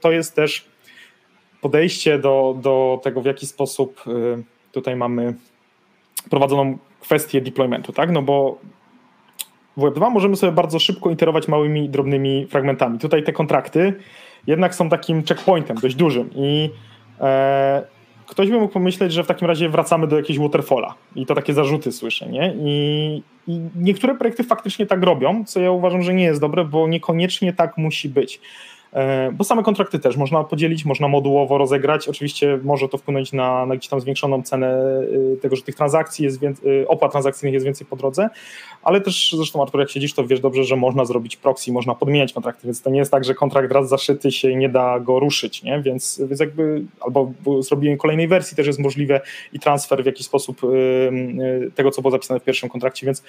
[0.00, 0.64] to jest też
[1.60, 4.04] podejście do, do tego, w jaki sposób
[4.72, 5.34] tutaj mamy
[6.30, 8.10] prowadzoną kwestię deploymentu, tak?
[8.10, 8.58] No bo
[9.76, 12.98] w Web2 możemy sobie bardzo szybko iterować małymi, drobnymi fragmentami.
[12.98, 13.94] Tutaj te kontrakty
[14.46, 16.70] jednak są takim checkpointem dość dużym i
[17.20, 17.82] e,
[18.26, 21.54] ktoś by mógł pomyśleć, że w takim razie wracamy do jakiegoś waterfalla i to takie
[21.54, 22.54] zarzuty słyszę, nie?
[22.58, 26.88] I, I niektóre projekty faktycznie tak robią, co ja uważam, że nie jest dobre, bo
[26.88, 28.40] niekoniecznie tak musi być.
[28.92, 32.08] E, bo same kontrakty też można podzielić, można modułowo rozegrać.
[32.08, 35.00] Oczywiście może to wpłynąć na, na gdzieś tam zwiększoną cenę
[35.34, 38.28] y, tego, że tych transakcji jest więcej, y, opłat transakcyjnych jest więcej po drodze,
[38.82, 42.32] ale też zresztą Artur, jak siedzisz, to wiesz dobrze, że można zrobić proxy, można podmieniać
[42.32, 45.62] kontrakty, więc to nie jest tak, że kontrakt raz zaszyty się nie da go ruszyć,
[45.62, 45.82] nie?
[45.82, 49.20] Więc, więc jakby albo zrobiłem kolejnej wersji też jest możliwe
[49.52, 53.22] i transfer w jakiś sposób y, tego, co było zapisane w pierwszym kontrakcie, więc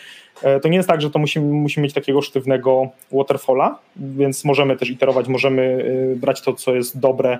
[0.43, 4.77] e, to nie jest tak, że to musimy, musimy mieć takiego sztywnego waterfalla, więc możemy
[4.77, 5.83] też iterować, możemy możemy
[6.13, 7.39] y, brać to, co jest dobre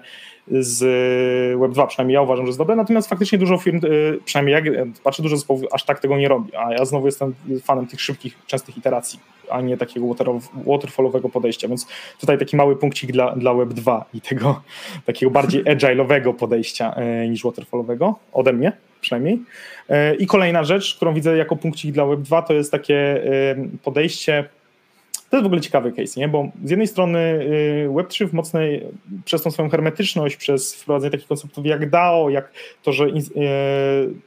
[0.52, 0.80] z
[1.60, 4.66] Web2, przynajmniej ja uważam, że jest dobre, natomiast faktycznie dużo firm, y, przynajmniej jak
[5.04, 8.38] patrzę, dużo zespołów aż tak tego nie robi, a ja znowu jestem fanem tych szybkich,
[8.48, 10.16] częstych iteracji, a nie takiego
[10.66, 11.88] waterfallowego podejścia, więc
[12.20, 14.62] tutaj taki mały punkcik dla, dla Web2 i tego
[15.06, 19.40] takiego bardziej agile'owego podejścia y, niż waterfallowego, ode mnie przynajmniej.
[20.20, 23.24] I kolejna rzecz, którą widzę jako punkcik dla Web2, to jest takie
[23.84, 24.50] podejście
[25.30, 26.28] to jest w ogóle ciekawy case, nie?
[26.28, 28.88] bo z jednej strony y, Web3 w mocnej,
[29.26, 32.52] przez tą swoją hermetyczność, przez wprowadzenie takich konceptów jak DAO, jak
[32.84, 33.20] to, że y,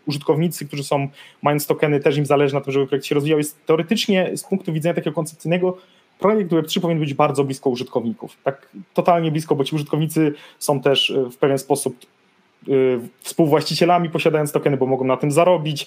[0.06, 1.08] użytkownicy, którzy są,
[1.42, 4.72] mając tokeny, też im zależy na tym, żeby projekt się rozwijał, jest teoretycznie z punktu
[4.72, 5.78] widzenia takiego koncepcyjnego
[6.18, 8.36] projekt Web3 powinien być bardzo blisko użytkowników.
[8.44, 11.96] Tak totalnie blisko, bo ci użytkownicy są też y, w pewien sposób
[13.20, 15.86] współwłaścicielami posiadając tokeny, bo mogą na tym zarobić,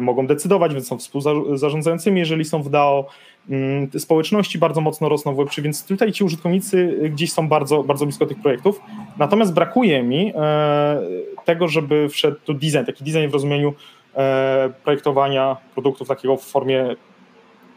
[0.00, 3.06] mogą decydować, więc są współzarządzającymi, jeżeli są w DAO.
[3.50, 8.06] Mm, społeczności bardzo mocno rosną w Web3, więc tutaj ci użytkownicy gdzieś są bardzo, bardzo
[8.06, 8.80] blisko tych projektów.
[9.18, 11.00] Natomiast brakuje mi e,
[11.44, 13.74] tego, żeby wszedł tu design, taki design w rozumieniu
[14.16, 16.96] e, projektowania produktów takiego w formie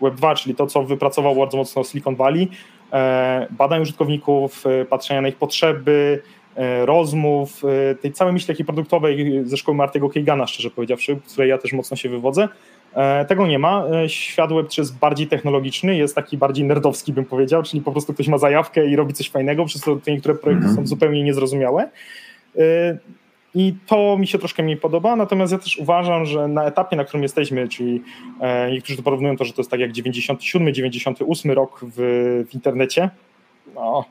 [0.01, 2.47] Web2, czyli to, co wypracował bardzo mocno Silicon Valley,
[2.93, 6.21] e, badań użytkowników, patrzenia na ich potrzeby,
[6.85, 7.61] rozmów,
[8.01, 11.73] tej całej myśli takiej produktowej ze szkoły Martiego Keigana, szczerze powiedziawszy, z której ja też
[11.73, 12.47] mocno się wywodzę,
[12.95, 13.85] E, tego nie ma.
[13.87, 18.13] E, świat Web3 jest bardziej technologiczny, jest taki bardziej nerdowski, bym powiedział, czyli po prostu
[18.13, 20.75] ktoś ma zajawkę i robi coś fajnego, przez to te niektóre projekty mhm.
[20.75, 21.89] są zupełnie niezrozumiałe.
[22.57, 22.97] E,
[23.55, 27.03] I to mi się troszkę mniej podoba, natomiast ja też uważam, że na etapie, na
[27.03, 28.01] którym jesteśmy, czyli
[28.71, 31.95] niektórzy to porównują to, że to jest tak jak 97, 98 rok w,
[32.49, 33.09] w internecie,
[33.75, 34.05] no,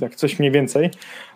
[0.00, 0.90] jak coś mniej więcej,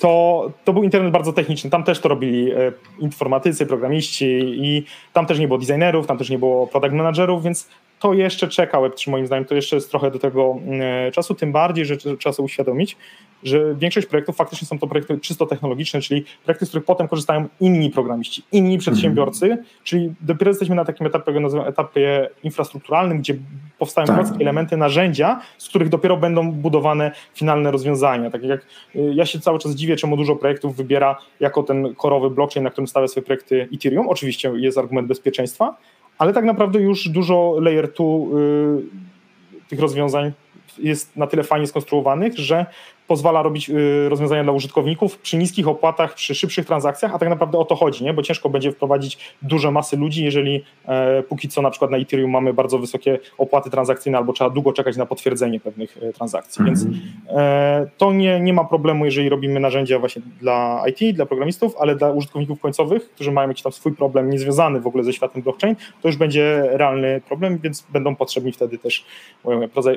[0.00, 1.70] to, to był internet bardzo techniczny.
[1.70, 6.30] Tam też to robili e, informatycy, programiści i tam też nie było designerów, tam też
[6.30, 10.10] nie było product managerów, więc to jeszcze czeka Web3 moim zdaniem, to jeszcze jest trochę
[10.10, 12.96] do tego e, czasu, tym bardziej, że trzeba sobie uświadomić,
[13.42, 17.48] że większość projektów faktycznie są to projekty czysto technologiczne, czyli projekty, z których potem korzystają
[17.60, 19.64] inni programiści, inni przedsiębiorcy, mm.
[19.84, 23.34] czyli dopiero jesteśmy na takim etapie, go nazywam etapie infrastrukturalnym, gdzie
[23.78, 24.26] powstają tak.
[24.40, 28.30] elementy, narzędzia, z których dopiero będą budowane finalne rozwiązania.
[28.30, 28.60] Tak jak
[28.96, 32.70] y, ja się cały czas dziwię, czemu dużo projektów wybiera jako ten korowy blockchain, na
[32.70, 34.08] którym stawia swoje projekty Ethereum.
[34.08, 35.76] Oczywiście jest argument bezpieczeństwa,
[36.18, 40.32] ale tak naprawdę już dużo layer 2 y, tych rozwiązań
[40.78, 42.66] jest na tyle fajnie skonstruowanych, że
[43.06, 47.58] pozwala robić y, rozwiązania dla użytkowników przy niskich opłatach, przy szybszych transakcjach, a tak naprawdę
[47.58, 48.14] o to chodzi, nie?
[48.14, 52.30] bo ciężko będzie wprowadzić duże masy ludzi, jeżeli e, póki co na przykład na Ethereum
[52.30, 56.74] mamy bardzo wysokie opłaty transakcyjne albo trzeba długo czekać na potwierdzenie pewnych e, transakcji, mm
[56.74, 56.84] -hmm.
[56.84, 61.76] więc e, to nie, nie ma problemu, jeżeli robimy narzędzia właśnie dla IT, dla programistów,
[61.78, 65.42] ale dla użytkowników końcowych, którzy mają jakiś tam swój problem niezwiązany w ogóle ze światem
[65.42, 69.04] blockchain, to już będzie realny problem, więc będą potrzebni wtedy też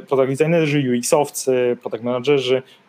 [0.08, 2.62] product designerzy, UX-owcy, product managerzy,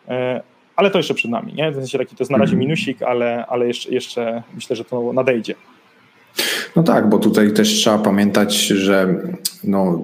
[0.75, 1.71] ale to jeszcze przed nami, nie?
[1.71, 2.59] W sensie taki to jest na razie mhm.
[2.59, 5.55] minusik, ale, ale jeszcze, jeszcze myślę, że to nadejdzie.
[6.75, 9.15] No tak, bo tutaj też trzeba pamiętać, że
[9.63, 10.01] no,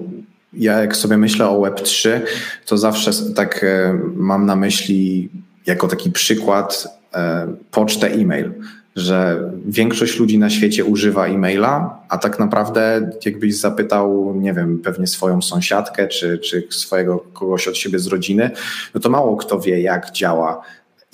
[0.52, 2.20] ja jak sobie myślę o Web3,
[2.66, 5.28] to zawsze tak e, mam na myśli
[5.66, 8.52] jako taki przykład e, pocztę e-mail
[8.98, 15.06] że większość ludzi na świecie używa e-maila, a tak naprawdę jakbyś zapytał, nie wiem, pewnie
[15.06, 18.50] swoją sąsiadkę czy, czy swojego kogoś od siebie z rodziny,
[18.94, 20.62] no to mało kto wie, jak działa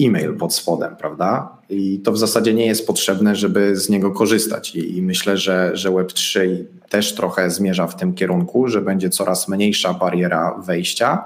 [0.00, 1.48] e-mail pod spodem, prawda?
[1.70, 4.76] I to w zasadzie nie jest potrzebne, żeby z niego korzystać.
[4.76, 6.40] I, i myślę, że, że Web3
[6.88, 11.24] też trochę zmierza w tym kierunku, że będzie coraz mniejsza bariera wejścia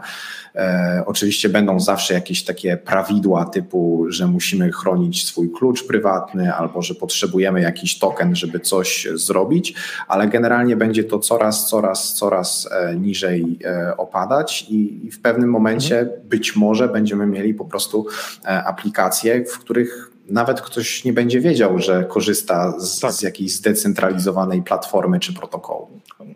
[0.55, 6.83] E, oczywiście będą zawsze jakieś takie prawidła typu, że musimy chronić swój klucz prywatny albo
[6.83, 9.75] że potrzebujemy jakiś token, żeby coś zrobić,
[10.09, 16.01] ale generalnie będzie to coraz, coraz, coraz e, niżej e, opadać i w pewnym momencie
[16.01, 16.29] mhm.
[16.29, 18.07] być może będziemy mieli po prostu
[18.45, 23.13] aplikacje, w których nawet ktoś nie będzie wiedział, że korzysta z, tak.
[23.13, 25.89] z, jakiejś zdecentralizowanej platformy czy protokołu.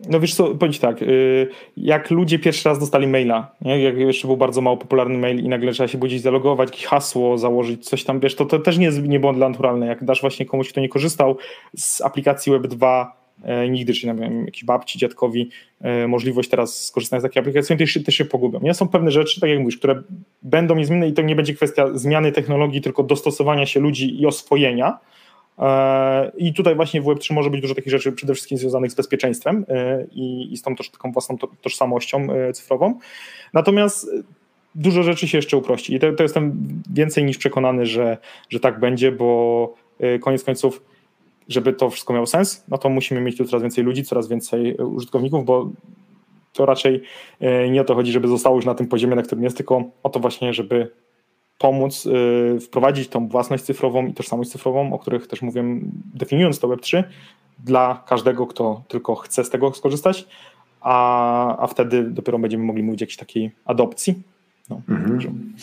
[0.09, 3.83] No wiesz co, powiedz tak, y, jak ludzie pierwszy raz dostali maila, nie?
[3.83, 7.37] jak jeszcze był bardzo mało popularny mail i nagle trzeba się budzić, zalogować, jakieś hasło
[7.37, 9.87] założyć, coś tam, wiesz, to, to też nie, jest, nie było naturalne.
[9.87, 11.37] Jak dasz właśnie komuś, kto nie korzystał
[11.77, 13.22] z aplikacji Web 2 E,
[13.69, 15.49] nigdy, czy nie wiem, jakiejś babci, dziadkowi
[15.81, 18.59] e, możliwość teraz skorzystania z takiej aplikacji, też, też się pogubią.
[18.59, 18.73] Nie?
[18.73, 20.01] Są pewne rzeczy, tak jak mówisz, które
[20.41, 24.99] będą niezmienne i to nie będzie kwestia zmiany technologii, tylko dostosowania się ludzi i oswojenia.
[25.59, 28.95] E, I tutaj właśnie w Web3 może być dużo takich rzeczy przede wszystkim związanych z
[28.95, 29.65] bezpieczeństwem
[30.11, 32.99] i, i z tą też taką własną tożsamością cyfrową.
[33.53, 34.11] Natomiast
[34.75, 38.17] dużo rzeczy się jeszcze uprości i to, to jestem więcej niż przekonany, że,
[38.49, 39.73] że tak będzie, bo
[40.21, 40.81] koniec końców
[41.47, 44.75] żeby to wszystko miało sens, no to musimy mieć tu coraz więcej ludzi, coraz więcej
[44.79, 45.69] e, użytkowników, bo
[46.53, 47.01] to raczej
[47.39, 49.83] e, nie o to chodzi, żeby zostało już na tym poziomie, na którym jest, tylko
[50.03, 50.91] o to właśnie, żeby
[51.57, 56.67] pomóc e, wprowadzić tą własność cyfrową i tożsamość cyfrową, o których też mówiłem, definiując to
[56.67, 57.03] Web3,
[57.59, 60.27] dla każdego, kto tylko chce z tego skorzystać,
[60.81, 64.32] a, a wtedy dopiero będziemy mogli mówić o jakiejś takiej adopcji.
[64.69, 65.53] No, mhm.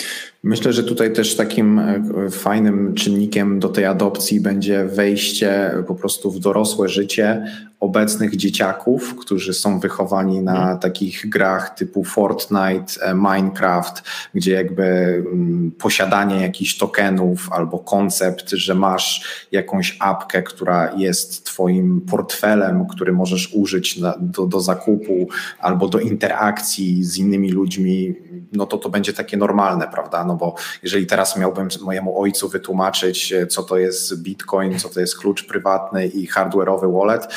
[0.43, 6.31] Myślę, że tutaj też takim e, fajnym czynnikiem do tej adopcji będzie wejście po prostu
[6.31, 7.47] w dorosłe życie
[7.81, 10.79] obecnych dzieciaków, którzy są wychowani na mhm.
[10.79, 14.03] takich grach typu Fortnite, e, Minecraft,
[14.35, 22.01] gdzie jakby mm, posiadanie jakichś tokenów albo koncept, że masz jakąś apkę, która jest twoim
[22.01, 28.15] portfelem, który możesz użyć do, do zakupu albo do interakcji z innymi ludźmi,
[28.53, 30.25] no to to będzie takie normalne, prawda?
[30.25, 35.01] No bo jeżeli teraz miałbym mojemu ojcu wytłumaczyć, e, co to jest Bitcoin, co to
[35.01, 37.29] jest klucz prywatny i hardware'owy wallet,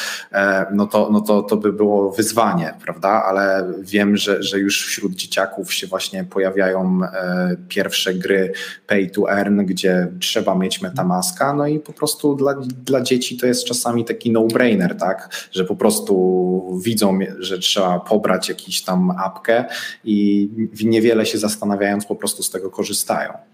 [0.74, 3.10] no to, no to, to by było wyzwanie, prawda?
[3.10, 8.54] Ale wiem, że, że już wśród dzieciaków się właśnie pojawiają e, pierwsze gry
[8.88, 12.54] pay to earn, gdzie trzeba mieć metamaska, no i po prostu dla,
[12.86, 15.48] dla dzieci to jest czasami taki no-brainer, tak?
[15.52, 19.65] Że po prostu widzą, że trzeba pobrać jakiś tam apkę
[20.04, 20.50] i
[20.84, 23.52] niewiele się zastanawiając po prostu z tego korzystają.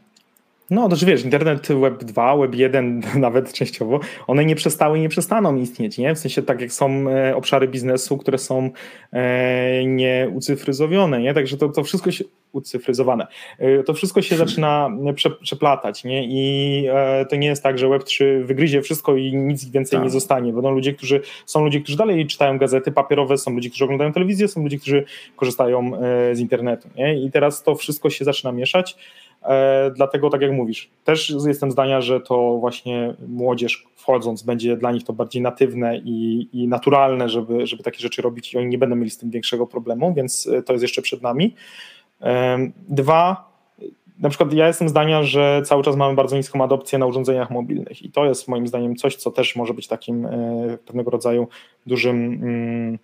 [0.69, 5.01] No, to znaczy wiesz, internet Web 2, Web 1 nawet częściowo, one nie przestały i
[5.01, 6.15] nie przestaną istnieć, nie?
[6.15, 8.69] W sensie tak jak są e, obszary biznesu, które są
[9.13, 11.33] e, nieucyfryzowane, nie?
[11.33, 13.27] Także to, to wszystko się ucyfryzowane.
[13.59, 16.25] E, to wszystko się zaczyna prze, przeplatać, nie?
[16.27, 16.89] I
[17.29, 20.03] to nie jest tak, że Web3 wygryzie wszystko i nic więcej tak.
[20.03, 20.53] nie zostanie.
[20.53, 24.47] Będą ludzie, którzy są ludzie, którzy dalej czytają gazety papierowe, są ludzie, którzy oglądają telewizję,
[24.47, 25.05] są ludzie, którzy
[25.35, 25.91] korzystają
[26.33, 27.23] z internetu, nie?
[27.23, 28.95] I teraz to wszystko się zaczyna mieszać
[29.95, 35.03] dlatego, tak jak mówisz, też jestem zdania, że to właśnie młodzież wchodząc będzie dla nich
[35.03, 38.95] to bardziej natywne i, i naturalne, żeby, żeby takie rzeczy robić i oni nie będą
[38.95, 41.55] mieli z tym większego problemu, więc e, to jest jeszcze przed nami.
[42.89, 43.49] Dwa,
[44.19, 48.01] na przykład ja jestem zdania, że cały czas mamy bardzo niską adopcję na urządzeniach mobilnych
[48.01, 51.47] i to jest moim zdaniem coś, co też może być takim e, pewnego rodzaju
[51.85, 52.99] dużym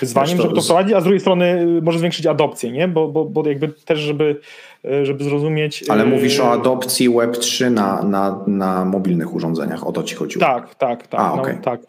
[0.00, 2.88] wyzwaniem, żeby to wprowadzić, a z drugiej strony y, może zwiększyć adopcję, nie?
[2.88, 4.40] Bo, bo, bo jakby też, żeby,
[4.84, 5.84] y, żeby zrozumieć...
[5.88, 10.44] Ale mówisz o adopcji Web3 na, na, na mobilnych urządzeniach, o to ci chodziło?
[10.44, 11.20] Tak, tak, tak.
[11.20, 11.54] A, okay.
[11.54, 11.80] no, tak.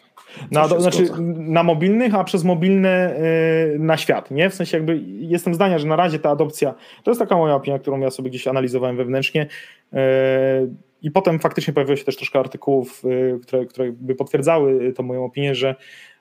[0.51, 3.15] Na, znaczy, na mobilnych, a przez mobilne
[3.79, 4.49] na świat, nie?
[4.49, 6.73] W sensie jakby jestem zdania, że na razie ta adopcja,
[7.03, 9.47] to jest taka moja opinia, którą ja sobie gdzieś analizowałem wewnętrznie
[11.03, 13.03] i potem faktycznie pojawiło się też troszkę artykułów,
[13.41, 15.75] które, które by potwierdzały tą moją opinię, że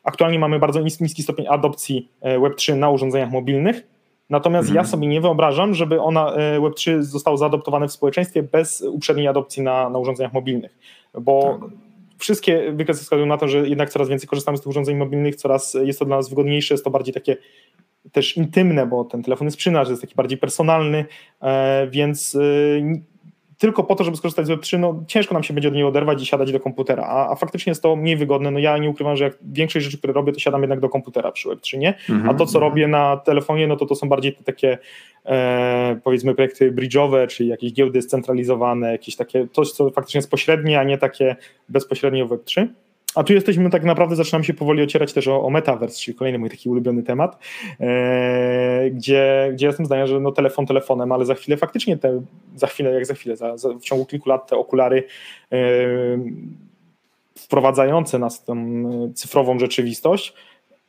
[0.04, 3.92] aktualnie mamy bardzo niski stopień adopcji Web3 na urządzeniach mobilnych,
[4.30, 4.84] Natomiast mhm.
[4.84, 9.90] ja sobie nie wyobrażam, żeby ona Web3 zostało zaadoptowane w społeczeństwie bez uprzedniej adopcji na,
[9.90, 10.78] na urządzeniach mobilnych,
[11.20, 11.70] bo tak
[12.22, 15.74] wszystkie wykresy wskazują na to, że jednak coraz więcej korzystamy z tych urządzeń mobilnych, coraz
[15.74, 17.36] jest to dla nas wygodniejsze, jest to bardziej takie
[18.12, 21.04] też intymne, bo ten telefon jest przy nas, jest taki bardziej personalny,
[21.42, 22.40] e, więc e,
[23.62, 26.22] tylko po to, żeby skorzystać z Web3, no ciężko nam się będzie od niej oderwać
[26.22, 28.50] i siadać do komputera, a, a faktycznie jest to mniej wygodne.
[28.50, 31.32] No ja nie ukrywam, że jak większość rzeczy, które robię, to siadam jednak do komputera
[31.32, 31.94] przy Web3, nie?
[32.08, 32.62] Mm -hmm, a to, co -hmm.
[32.62, 34.78] robię na telefonie, no to to są bardziej te takie
[35.26, 40.80] e, powiedzmy projekty bridge'owe, czyli jakieś giełdy scentralizowane, jakieś takie coś, co faktycznie jest pośrednie,
[40.80, 41.36] a nie takie
[41.68, 42.66] bezpośrednio w Web3.
[43.14, 46.38] A tu jesteśmy tak naprawdę, zaczynamy się powoli ocierać też o, o metaverse, czyli kolejny
[46.38, 47.38] mój taki ulubiony temat,
[47.80, 52.22] e, gdzie, gdzie jestem zdania, że no telefon telefonem, ale za chwilę faktycznie te,
[52.56, 55.04] za chwilę, jak za chwilę, za, za, w ciągu kilku lat te okulary
[55.52, 55.58] e,
[57.34, 58.82] wprowadzające nas w tą
[59.14, 60.34] cyfrową rzeczywistość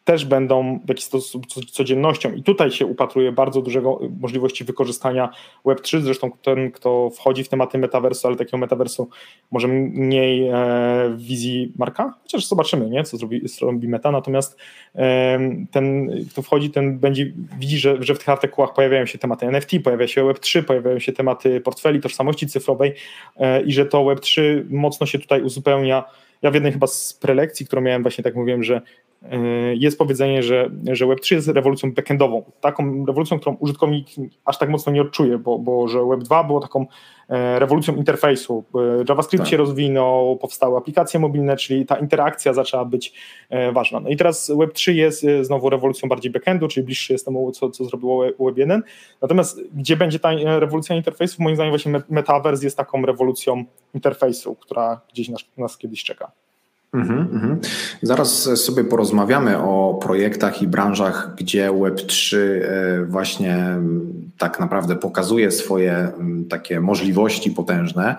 [0.03, 2.33] też będą w jakiś sposób codziennością.
[2.33, 5.29] I tutaj się upatruje bardzo dużego możliwości wykorzystania
[5.65, 6.01] Web3.
[6.01, 9.09] Zresztą ten, kto wchodzi w tematy metaversu, ale takiego metaversu
[9.51, 10.53] może mniej e,
[11.09, 14.11] w wizji Marka, chociaż zobaczymy, nie, co zrobi, zrobi Meta.
[14.11, 14.57] Natomiast
[14.95, 15.39] e,
[15.71, 19.71] ten, kto wchodzi, ten będzie widzi, że, że w tych artykułach pojawiają się tematy NFT,
[19.83, 22.93] pojawia się Web3, pojawiają się tematy portfeli, tożsamości cyfrowej
[23.37, 26.03] e, i że to Web3 mocno się tutaj uzupełnia
[26.41, 29.02] ja w jednej chyba z prelekcji, którą miałem, właśnie tak mówiłem, że E,
[29.73, 34.07] jest powiedzenie, że, że Web3 jest rewolucją backendową, taką rewolucją, którą użytkownik
[34.45, 36.85] aż tak mocno nie odczuje, bo, bo że Web2 było taką
[37.29, 38.63] e, rewolucją interfejsu.
[38.75, 39.51] E, JavaScript tak.
[39.51, 43.13] się rozwinął, powstały aplikacje mobilne, czyli ta interakcja zaczęła być
[43.73, 43.99] ważna.
[43.99, 47.85] No i teraz Web3 jest znowu rewolucją bardziej backendu, czyli bliższy jest temu, co, co
[47.85, 48.81] zrobiło Web1.
[49.21, 51.43] Natomiast gdzie będzie ta rewolucja interfejsu?
[51.43, 53.63] Moim zdaniem właśnie Metaverse jest taką rewolucją
[53.93, 56.31] interfejsu, która gdzieś nas, nas kiedyś czeka.
[56.93, 57.59] Mhm, mhm.
[58.01, 63.77] Zaraz sobie porozmawiamy o projektach i branżach, gdzie Web3 e, właśnie
[64.37, 66.11] tak naprawdę pokazuje swoje
[66.49, 68.15] takie możliwości potężne.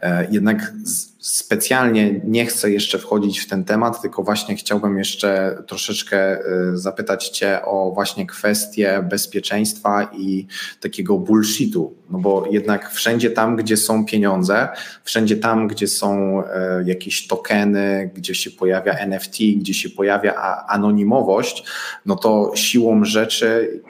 [0.00, 0.72] E, jednak
[1.18, 6.38] specjalnie nie chcę jeszcze wchodzić w ten temat, tylko właśnie chciałbym jeszcze troszeczkę
[6.72, 10.46] y, zapytać Cię o właśnie kwestię bezpieczeństwa i
[10.80, 14.68] takiego bullshitu, no bo jednak wszędzie tam, gdzie są pieniądze,
[15.04, 16.44] wszędzie tam, gdzie są y,
[16.84, 20.34] jakieś tokeny, gdzie się pojawia NFT, gdzie się pojawia
[20.68, 21.64] anonimowość,
[22.06, 23.80] no to siłą rzeczy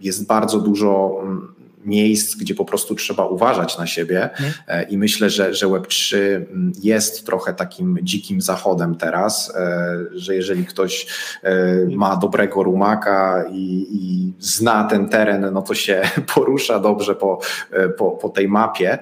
[0.00, 4.52] jest bardzo dużo mm, miejsc, gdzie po prostu trzeba uważać na siebie mhm.
[4.68, 10.34] e, i myślę, że, że Web3 mm, jest trochę takim dzikim zachodem teraz, e, że
[10.34, 11.06] jeżeli ktoś
[11.42, 11.56] e,
[11.96, 16.02] ma dobrego rumaka i, i zna ten teren, no to się
[16.34, 17.40] porusza dobrze po,
[17.98, 18.98] po, po tej mapie,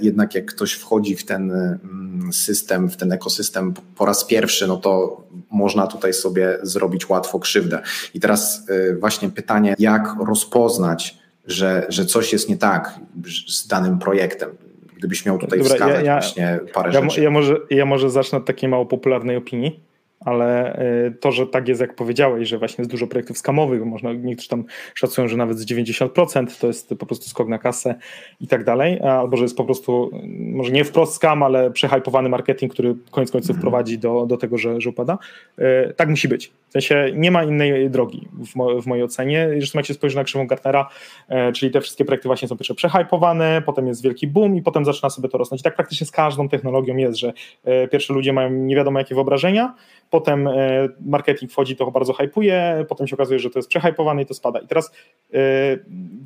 [0.00, 4.76] jednak jak ktoś wchodzi w ten mm, system, w ten ekosystem po raz pierwszy, no
[4.76, 7.82] to można tutaj sobie zrobić łatwo krzywdę.
[8.14, 8.66] I teraz
[9.00, 11.18] właśnie pytanie, jak rozpoznać
[11.48, 13.00] że, że coś jest nie tak
[13.48, 14.50] z danym projektem.
[14.96, 17.22] Gdybyś miał tutaj Dobra, wskazać ja, ja, właśnie parę ja, rzeczy.
[17.22, 19.88] Ja może, ja może zacznę od takiej mało popularnej opinii
[20.20, 24.12] ale y, to, że tak jest, jak powiedziałeś, że właśnie jest dużo projektów skamowych, można,
[24.12, 27.94] niektórzy tam szacują, że nawet z 90% to jest po prostu skok na kasę
[28.40, 32.72] i tak dalej, albo że jest po prostu, może nie wprost skam, ale przehypowany marketing,
[32.72, 33.60] który koniec końców mhm.
[33.60, 35.18] prowadzi do, do tego, że, że upada.
[35.58, 36.52] Y, tak musi być.
[36.68, 39.48] W sensie nie ma innej drogi w, mo, w mojej ocenie.
[39.58, 40.88] Zresztą jak się spojrzy na krzywą Gartnera,
[41.30, 44.84] y, czyli te wszystkie projekty właśnie są pierwsze przehypowane, potem jest wielki boom i potem
[44.84, 45.60] zaczyna sobie to rosnąć.
[45.60, 47.32] I tak praktycznie z każdą technologią jest, że
[47.90, 49.74] pierwsze ludzie mają nie wiadomo jakie wyobrażenia,
[50.10, 54.26] potem e, marketing wchodzi, to bardzo hypuje, potem się okazuje, że to jest przehypowane i
[54.26, 54.58] to spada.
[54.58, 54.92] I teraz
[55.34, 55.38] e,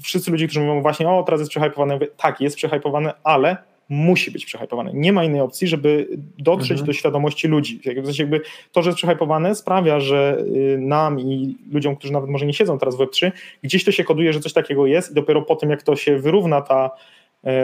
[0.03, 3.57] wszyscy ludzie, którzy mówią właśnie, o teraz jest przehypowane, mówię, tak, jest przehypowane, ale
[3.93, 4.91] musi być przehypowane.
[4.95, 6.87] Nie ma innej opcji, żeby dotrzeć mhm.
[6.87, 7.81] do świadomości ludzi.
[8.19, 8.41] Jakby
[8.73, 12.79] to, że jest przehypowane sprawia, że y, nam i ludziom, którzy nawet może nie siedzą
[12.79, 13.33] teraz w Web3,
[13.63, 16.19] gdzieś to się koduje, że coś takiego jest i dopiero po tym, jak to się
[16.19, 16.91] wyrówna ta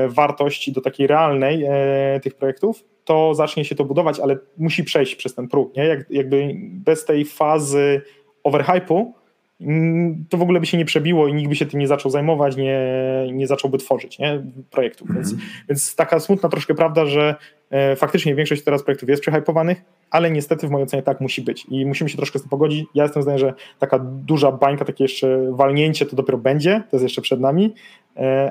[0.08, 1.64] wartość do takiej realnej
[2.22, 5.76] tych projektów, to zacznie się to budować, ale musi przejść przez ten próg.
[5.76, 5.84] Nie?
[5.84, 8.02] Jak, jakby bez tej fazy
[8.44, 9.14] overhypu,
[10.28, 12.56] to w ogóle by się nie przebiło i nikt by się tym nie zaczął zajmować,
[12.56, 12.80] nie,
[13.32, 14.42] nie zacząłby tworzyć nie?
[14.70, 15.08] projektów.
[15.14, 15.50] Więc, mhm.
[15.68, 17.34] więc taka smutna troszkę prawda, że
[17.70, 21.66] e, faktycznie większość teraz projektów jest przehypowanych, ale niestety w mojej ocenie tak musi być
[21.68, 22.86] i musimy się troszkę z tym pogodzić.
[22.94, 27.02] Ja jestem zdania, że taka duża bańka, takie jeszcze walnięcie to dopiero będzie, to jest
[27.02, 27.74] jeszcze przed nami,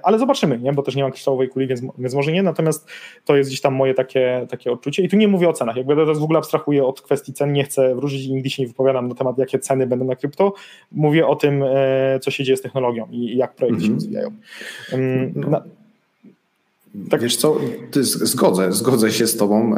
[0.04, 0.74] ale zobaczymy, nie?
[0.74, 2.88] bo też nie mam kryształowej kuli, więc, więc może nie, natomiast
[3.26, 5.96] to jest gdzieś tam moje takie, takie odczucie i tu nie mówię o cenach, jakby
[5.96, 9.08] teraz w ogóle abstrahuję od kwestii cen, nie chcę wrócić i nigdy się nie wypowiadam
[9.08, 10.54] na temat, jakie ceny będą na krypto,
[10.92, 14.02] mówię o tym, e, co się dzieje z technologią i jak projekty mm -hmm.
[14.02, 14.34] się mhm.
[14.94, 15.50] rozwijają.
[15.52, 15.64] Na,
[17.10, 17.22] tak.
[17.22, 17.58] Wiesz co,
[18.02, 19.78] zgodzę, zgodzę się z Tobą e,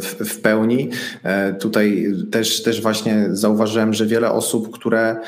[0.00, 0.90] w, w, pełni.
[1.22, 5.20] E, tutaj też, też właśnie zauważyłem, że wiele osób, które e,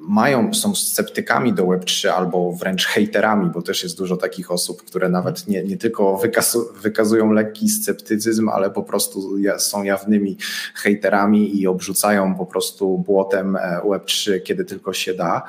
[0.00, 5.08] mają, są sceptykami do Web3 albo wręcz hejterami, bo też jest dużo takich osób, które
[5.08, 10.36] nawet nie, nie tylko wykazu, wykazują lekki sceptycyzm, ale po prostu są jawnymi
[10.74, 15.42] hejterami i obrzucają po prostu błotem Web3, kiedy tylko się da.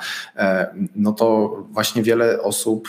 [0.96, 2.88] No to właśnie wiele osób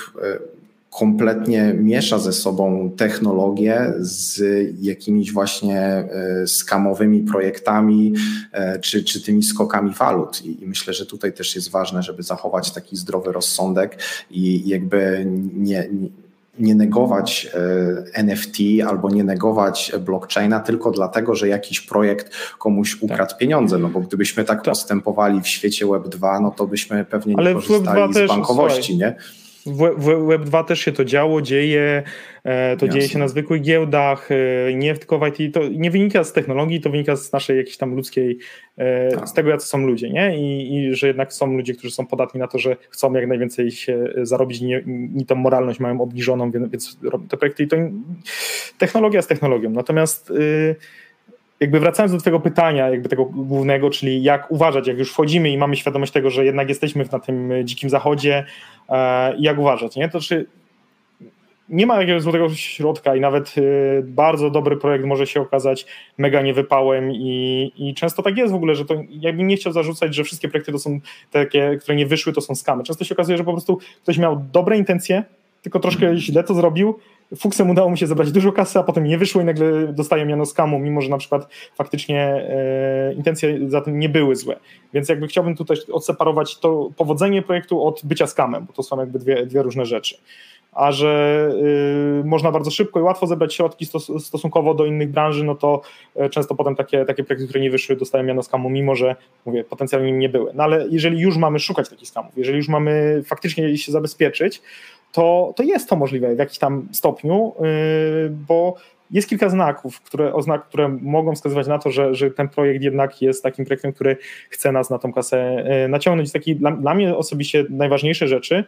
[0.91, 4.41] kompletnie miesza ze sobą technologię z
[4.81, 8.13] jakimiś właśnie e, skamowymi projektami
[8.51, 10.45] e, czy, czy tymi skokami walut.
[10.45, 13.97] I myślę, że tutaj też jest ważne, żeby zachować taki zdrowy rozsądek
[14.31, 16.09] i jakby nie, nie
[16.59, 23.29] nie negować e, NFT albo nie negować blockchaina tylko dlatego, że jakiś projekt komuś ukradł
[23.29, 23.37] tak.
[23.37, 27.39] pieniądze, no bo gdybyśmy tak, tak, postępowali w świecie Web2, no to byśmy pewnie nie
[27.39, 29.15] Ale korzystali z bankowości, nie?
[29.65, 32.03] W, Web2 też się to działo, dzieje,
[32.43, 32.99] e, to Jasne.
[32.99, 36.81] dzieje się na zwykłych giełdach, e, nie tylko w IT, to nie wynika z technologii,
[36.81, 38.37] to wynika z naszej jakiejś tam ludzkiej,
[38.77, 39.29] e, tak.
[39.29, 40.37] z tego jacy są ludzie, nie?
[40.37, 43.71] I, I, że jednak są ludzie, którzy są podatni na to, że chcą jak najwięcej
[43.71, 44.83] się zarobić nie,
[45.17, 47.77] i tą moralność mają obniżoną, więc robią te projekty i to
[48.77, 49.69] technologia z technologią.
[49.69, 50.75] Natomiast y,
[51.61, 55.57] jakby wracając do Twojego pytania, jakby tego głównego, czyli jak uważać, jak już wchodzimy i
[55.57, 58.45] mamy świadomość tego, że jednak jesteśmy na tym dzikim zachodzie,
[58.89, 60.09] e, jak uważać, nie?
[60.09, 60.45] To czy
[61.69, 63.61] nie ma jakiegoś złotego środka i nawet e,
[64.03, 65.85] bardzo dobry projekt może się okazać
[66.17, 70.15] mega niewypałem i, i często tak jest w ogóle, że to jakbym nie chciał zarzucać,
[70.15, 70.99] że wszystkie projekty to są
[71.31, 72.83] takie, które nie wyszły, to są skamy.
[72.83, 75.23] Często się okazuje, że po prostu ktoś miał dobre intencje,
[75.61, 76.99] tylko troszkę źle to zrobił
[77.35, 80.45] Fuksem udało mu się zebrać dużo kasy, a potem nie wyszło i nagle dostają miano
[80.45, 84.59] skamu, mimo że na przykład faktycznie e, intencje za tym nie były złe.
[84.93, 89.19] Więc jakby chciałbym tutaj odseparować to powodzenie projektu od bycia skamem, bo to są jakby
[89.19, 90.17] dwie, dwie różne rzeczy.
[90.71, 91.49] A że
[92.21, 95.81] y, można bardzo szybko i łatwo zebrać środki stos, stosunkowo do innych branży, no to
[96.15, 99.63] e, często potem takie, takie projekty, które nie wyszły, dostają miano skamu, mimo że mówię,
[99.63, 100.51] potencjalnie nie były.
[100.53, 104.61] No ale jeżeli już mamy szukać takich skamów, jeżeli już mamy faktycznie się zabezpieczyć,
[105.11, 107.65] to, to jest to możliwe w jakimś tam stopniu, yy,
[108.47, 108.75] bo
[109.11, 113.21] jest kilka znaków, które, oznak, które mogą wskazywać na to, że, że ten projekt jednak
[113.21, 114.17] jest takim projektem, który
[114.49, 116.31] chce nas na tą kasę yy, naciągnąć.
[116.31, 118.63] Taki dla, dla mnie osobiście najważniejsze rzeczy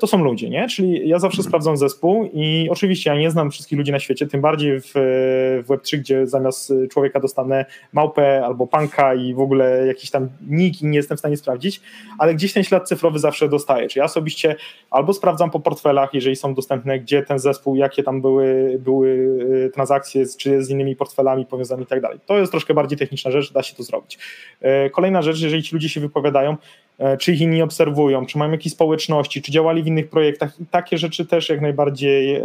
[0.00, 0.68] to są ludzie, nie?
[0.68, 4.40] Czyli ja zawsze sprawdzam zespół i oczywiście ja nie znam wszystkich ludzi na świecie, tym
[4.40, 10.10] bardziej w, w Web3, gdzie zamiast człowieka dostanę małpę albo panka i w ogóle jakiś
[10.10, 11.80] tam nick i nie jestem w stanie sprawdzić,
[12.18, 13.88] ale gdzieś ten ślad cyfrowy zawsze dostaję.
[13.88, 14.56] Czyli ja osobiście
[14.90, 19.70] albo sprawdzam po portfelach, jeżeli są dostępne, gdzie ten zespół, jakie tam były, były e,
[19.70, 22.18] transakcje, czy z innymi portfelami powiązane i tak dalej.
[22.26, 24.18] To jest troszkę bardziej techniczna rzecz, da się to zrobić.
[24.60, 26.56] E, kolejna rzecz, jeżeli ci ludzie się wypowiadają,
[26.89, 30.66] E, czy ich inni obserwują, czy mają jakieś społeczności, czy działali w innych projektach i
[30.66, 32.42] takie rzeczy też jak najbardziej e,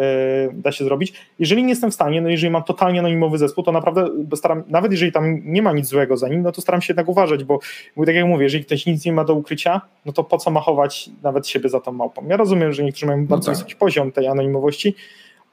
[0.53, 1.13] da się zrobić.
[1.39, 4.91] Jeżeli nie jestem w stanie, no jeżeli mam totalnie anonimowy zespół, to naprawdę staram, nawet
[4.91, 7.59] jeżeli tam nie ma nic złego za nim, no to staram się jednak uważać, bo,
[7.97, 10.51] bo tak jak mówię, jeżeli ktoś nic nie ma do ukrycia, no to po co
[10.51, 12.27] ma chować nawet siebie za tą małpą?
[12.27, 13.55] Ja rozumiem, że niektórzy mają bardzo no tak.
[13.55, 14.95] wysoki poziom tej anonimowości,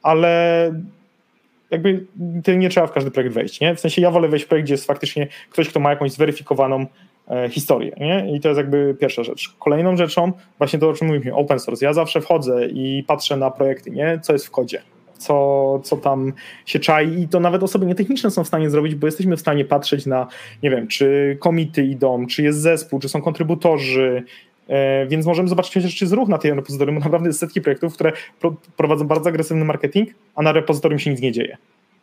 [0.03, 0.72] ale
[1.70, 2.07] jakby
[2.57, 3.74] nie trzeba w każdy projekt wejść, nie?
[3.74, 6.86] W sensie ja wolę wejść w projekt, gdzie jest faktycznie ktoś, kto ma jakąś zweryfikowaną
[6.86, 7.11] E,
[7.50, 7.96] historię.
[8.00, 8.36] Nie?
[8.36, 9.54] I to jest jakby pierwsza rzecz.
[9.58, 11.84] Kolejną rzeczą, właśnie to, o czym mówimy, open source.
[11.84, 14.20] Ja zawsze wchodzę i patrzę na projekty, nie?
[14.22, 14.82] co jest w kodzie,
[15.18, 16.32] co, co tam
[16.66, 19.64] się czai i to nawet osoby nietechniczne są w stanie zrobić, bo jesteśmy w stanie
[19.64, 20.26] patrzeć na,
[20.62, 24.22] nie wiem, czy komity idą, czy jest zespół, czy są kontrybutorzy,
[24.68, 27.94] e, więc możemy zobaczyć chociaż, czy jest ruch na tej repozytorium, naprawdę jest setki projektów,
[27.94, 28.12] które
[28.76, 31.56] prowadzą bardzo agresywny marketing, a na repozytorium się nic nie dzieje.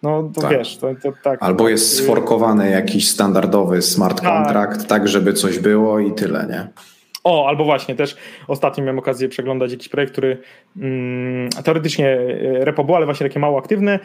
[0.04, 0.52] No to tak.
[0.52, 1.43] wiesz, to, to tak.
[1.43, 4.88] Albo jest sforkowany jakiś standardowy smart contract, tak.
[4.88, 6.68] tak żeby coś było i tyle, nie?
[7.24, 10.38] O, albo właśnie też ostatnio miałem okazję przeglądać jakiś projekt, który
[10.78, 14.00] mm, teoretycznie e, repo było, ale właśnie takie mało aktywne.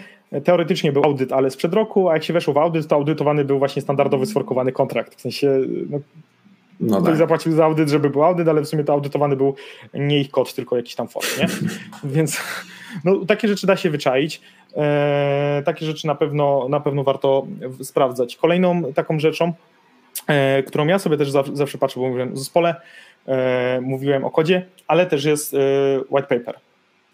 [0.45, 3.59] Teoretycznie był audyt, ale sprzed roku, a jak się weszło w audyt, to audytowany był
[3.59, 5.15] właśnie standardowy sforkowany kontrakt.
[5.15, 6.01] W sensie no,
[6.81, 7.17] no ktoś tak.
[7.17, 9.55] zapłacił za audyt, żeby był audyt, ale w sumie to audytowany był
[9.95, 11.47] nie ich kod, tylko jakiś tam font, nie?
[12.15, 12.41] Więc
[13.05, 14.41] no, takie rzeczy da się wyczaić.
[14.77, 17.47] E, takie rzeczy na pewno, na pewno warto
[17.83, 18.37] sprawdzać.
[18.37, 19.53] Kolejną taką rzeczą,
[20.27, 22.75] e, którą ja sobie też zawsze, patrzę, bo mówiłem o zespole,
[23.29, 25.57] e, mówiłem o kodzie, ale też jest
[26.11, 26.55] white paper.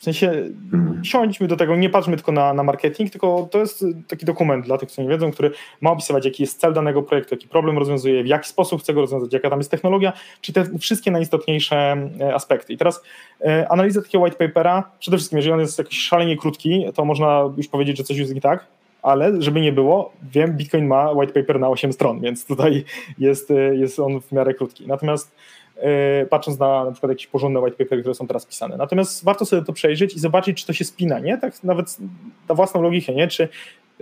[0.01, 0.31] W sensie
[0.73, 1.05] mhm.
[1.05, 4.79] siądźmy do tego, nie patrzmy tylko na, na marketing, tylko to jest taki dokument dla
[4.79, 8.25] tych, co nie wiedzą, który ma opisywać, jaki jest cel danego projektu, jaki problem rozwiązuje,
[8.25, 12.35] w jaki sposób chce go rozwiązać, jaka tam jest technologia, czyli te wszystkie najistotniejsze e,
[12.35, 12.73] aspekty.
[12.73, 13.03] I teraz
[13.41, 17.51] e, analiza takiego white papera, przede wszystkim, jeżeli on jest jakiś szalenie krótki, to można
[17.57, 18.67] już powiedzieć, że coś jest nie tak,
[19.03, 22.85] ale żeby nie było, wiem, Bitcoin ma white paper na 8 stron, więc tutaj
[23.19, 24.87] jest, jest on w miarę krótki.
[24.87, 25.35] Natomiast
[26.31, 28.77] patrząc na na przykład jakieś porządne white papery, które są teraz pisane.
[28.77, 31.39] Natomiast warto sobie to przejrzeć i zobaczyć, czy to się spina, nie?
[31.39, 31.97] Tak nawet
[32.49, 33.29] na własną logikę, nie?
[33.29, 33.49] Czy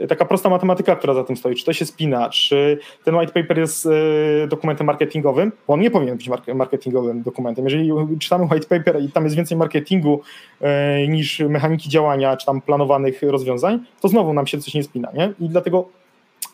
[0.09, 3.59] taka prosta matematyka, która za tym stoi, czy to się spina, czy ten white paper
[3.59, 7.65] jest e, dokumentem marketingowym, bo on nie powinien być marketingowym dokumentem.
[7.65, 10.21] Jeżeli czytamy white paper i tam jest więcej marketingu
[10.61, 15.09] e, niż mechaniki działania, czy tam planowanych rozwiązań, to znowu nam się coś nie spina,
[15.15, 15.33] nie?
[15.41, 15.89] I dlatego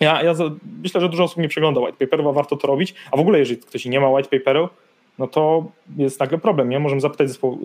[0.01, 0.35] ja, ja
[0.83, 3.61] myślę, że dużo osób nie przegląda white paperów, warto to robić, a w ogóle jeżeli
[3.61, 4.69] ktoś nie ma white paperu,
[5.19, 5.65] no to
[5.97, 6.81] jest nagle problem, nie?
[6.81, 7.59] Możemy zapytać zespołu,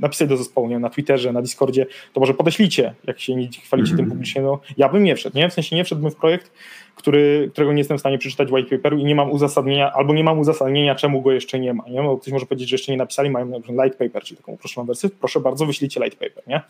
[0.00, 0.78] napisać do zespołu, nie?
[0.78, 3.96] Na Twitterze, na Discordzie, to może podeślijcie, jak się nie chwalicie mm -hmm.
[3.96, 5.48] tym publicznie, no ja bym nie wszedł, nie?
[5.48, 6.52] W sensie nie wszedłbym w projekt,
[6.96, 10.24] który, którego nie jestem w stanie przeczytać white paperu i nie mam uzasadnienia, albo nie
[10.24, 12.02] mam uzasadnienia, czemu go jeszcze nie ma, nie?
[12.02, 14.52] Bo ktoś może powiedzieć, że jeszcze nie napisali, mają na przykład light paper, czyli taką
[14.52, 16.60] uproszczoną wersję, proszę bardzo, wyślijcie light paper, nie?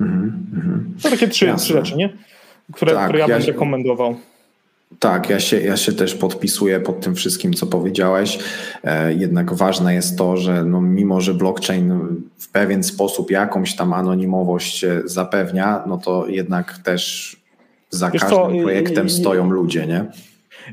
[0.00, 1.02] Mm -hmm.
[1.02, 2.12] To takie trzy, trzy rzeczy, nie?
[2.72, 3.52] Które, tak, które ja, ja bym się...
[3.52, 4.16] rekomendował.
[4.98, 8.38] Tak, ja się, ja się też podpisuję pod tym wszystkim, co powiedziałeś.
[8.84, 11.98] E, jednak ważne jest to, że no, mimo, że blockchain
[12.38, 17.36] w pewien sposób jakąś tam anonimowość zapewnia, no to jednak też
[17.90, 20.04] za Wiesz każdym co, projektem stoją ludzie, nie?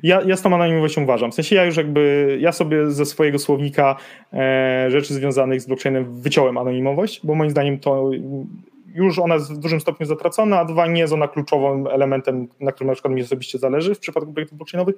[0.03, 1.32] Ja, ja z tą anonimowością uważam.
[1.32, 3.95] W sensie ja już jakby, ja sobie ze swojego słownika
[4.34, 8.12] e, rzeczy związanych z blockchainem wyciąłem anonimowość, bo moim zdaniem to
[8.93, 12.71] już ona jest w dużym stopniu zatracona, a dwa nie jest ona kluczowym elementem, na
[12.71, 14.95] którym na przykład mi osobiście zależy w przypadku projektów blockchainowych.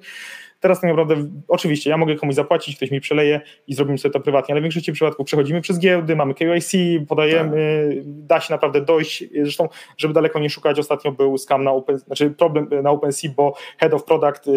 [0.60, 1.16] Teraz tak naprawdę,
[1.48, 4.62] oczywiście, ja mogę komuś zapłacić, ktoś mi przeleje i zrobimy sobie to prywatnie, ale w
[4.62, 6.72] większości przypadków przechodzimy przez giełdy, mamy KYC,
[7.08, 8.04] podajemy, tak.
[8.06, 9.24] da się naprawdę dojść.
[9.42, 13.54] Zresztą, żeby daleko nie szukać, ostatnio był scam na Open, znaczy problem na OpenSea, bo
[13.78, 14.48] Head of Product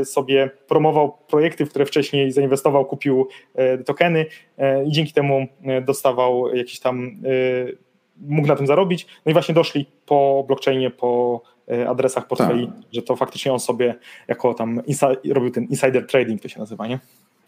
[0.00, 3.28] y, sobie promował projekty, w które wcześniej zainwestował, kupił
[3.80, 4.20] y, tokeny
[4.58, 5.46] y, i dzięki temu
[5.82, 7.22] dostawał jakieś tam
[8.20, 9.06] mógł na tym zarobić.
[9.26, 12.76] No i właśnie doszli po blockchainie, po e, adresach portfeli, tak.
[12.92, 13.94] że to faktycznie on sobie
[14.28, 14.82] jako tam
[15.30, 16.98] robił ten insider trading, to się nazywa, nie?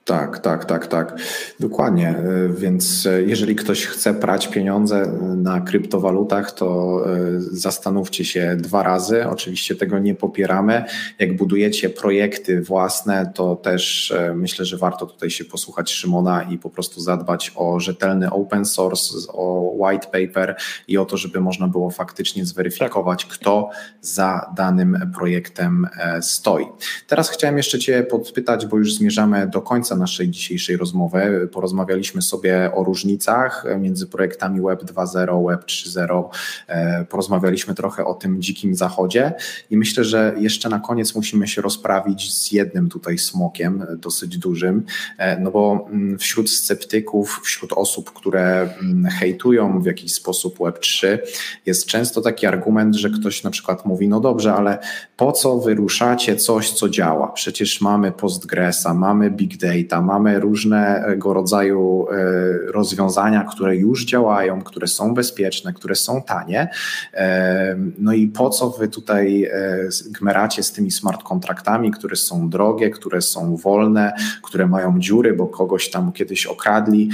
[0.05, 1.17] Tak, tak, tak, tak.
[1.61, 2.09] Dokładnie.
[2.09, 8.83] E, więc e, jeżeli ktoś chce prać pieniądze na kryptowalutach, to e, zastanówcie się dwa
[8.83, 9.27] razy.
[9.29, 10.85] Oczywiście tego nie popieramy.
[11.19, 16.71] Jak budujecie projekty własne, to też myślę, że warto tutaj się posłuchać Szymona i po
[16.71, 20.57] prostu zadbać o rzetelny open source, o white paper
[20.89, 23.33] i o to, żeby można było faktycznie zweryfikować, tak.
[23.33, 23.71] kto
[24.01, 25.87] za danym projektem
[26.21, 26.67] stoi.
[27.07, 31.49] Teraz chciałem jeszcze Cię podpytać, bo już zmierzamy do końca naszej dzisiejszej rozmowy.
[31.53, 36.25] Porozmawialiśmy sobie o różnicach między projektami Web 2.0, Web 3.0.
[36.67, 39.33] E, porozmawialiśmy trochę o tym dzikim zachodzie
[39.71, 44.83] i myślę, że jeszcze na koniec musimy się rozprawić z jednym tutaj smokiem, dosyć dużym,
[45.19, 51.19] e, no bo mm, wśród sceptyków, wśród osób, które mm, hejtują w jakiś sposób Web3,
[51.67, 54.79] jest często taki argument, że ktoś na przykład mówi, no dobrze, ale
[55.17, 57.29] po co wyruszacie coś, co działa?
[57.29, 64.63] Przecież mamy Postgresa, mamy Big Data, data, mamy różnego rodzaju e, rozwiązania, które już działają,
[64.63, 66.69] które są bezpieczne, które są tanie.
[67.15, 72.49] E, no i po co wy tutaj e, gmeracie z tymi smart kontraktami, które są
[72.49, 74.13] drogie, które są wolne,
[74.43, 77.11] które mają dziury, bo kogoś tam kiedyś okradli.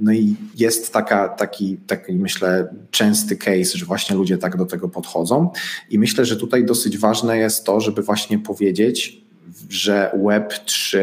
[0.00, 4.88] No i jest taka, taki, taki, myślę, częsty case, że właśnie ludzie tak do tego
[4.88, 5.50] podchodzą.
[5.90, 9.24] I myślę, że tutaj dosyć ważne jest to, żeby właśnie powiedzieć,
[9.68, 10.98] że Web3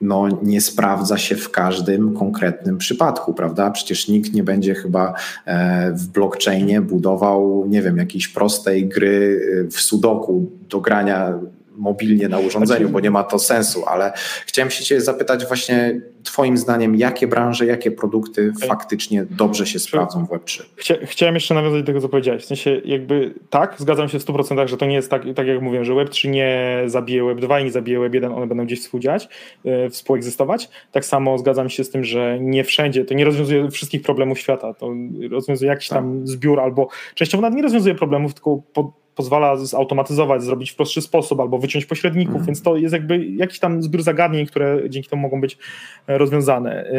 [0.00, 3.70] no, nie sprawdza się w każdym konkretnym przypadku, prawda?
[3.70, 9.70] Przecież nikt nie będzie chyba e, w blockchainie budował, nie wiem, jakiejś prostej gry e,
[9.70, 11.38] w sudoku do grania
[11.76, 14.12] mobilnie na urządzeniu, bo nie ma to sensu, ale
[14.46, 18.68] chciałem się Cię zapytać właśnie Twoim zdaniem, jakie branże, jakie produkty okay.
[18.68, 20.62] faktycznie dobrze się sprawdzą w Web3?
[20.76, 22.42] Chcia, chciałem jeszcze nawiązać do tego, co powiedziałeś.
[22.42, 25.62] W sensie jakby tak, zgadzam się w 100%, że to nie jest tak, tak jak
[25.62, 29.28] mówiłem, że Web3 nie zabije Web2 i nie zabije Web1, one będą gdzieś współdziałać,
[29.64, 30.68] yy, współegzystować.
[30.92, 34.74] Tak samo zgadzam się z tym, że nie wszędzie, to nie rozwiązuje wszystkich problemów świata,
[34.74, 34.92] to
[35.30, 35.98] rozwiązuje jakiś tak.
[35.98, 41.02] tam zbiór albo częściowo nawet nie rozwiązuje problemów, tylko pod pozwala zautomatyzować, zrobić w prostszy
[41.02, 42.46] sposób albo wyciąć pośredników, mm.
[42.46, 45.58] więc to jest jakby jakiś tam zbiór zagadnień, które dzięki temu mogą być
[46.06, 46.90] rozwiązane.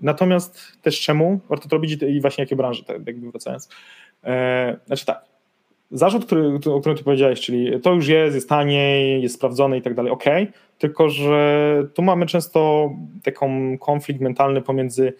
[0.00, 3.68] Natomiast też czemu warto to robić i właśnie jakie branże, tak jakby wracając.
[4.86, 5.24] Znaczy tak,
[5.92, 9.82] zarzut, który, o którym ty powiedziałeś, czyli to już jest, jest taniej, jest sprawdzone i
[9.82, 10.24] tak dalej, ok,
[10.78, 12.90] tylko że tu mamy często
[13.22, 15.12] taką konflikt mentalny pomiędzy,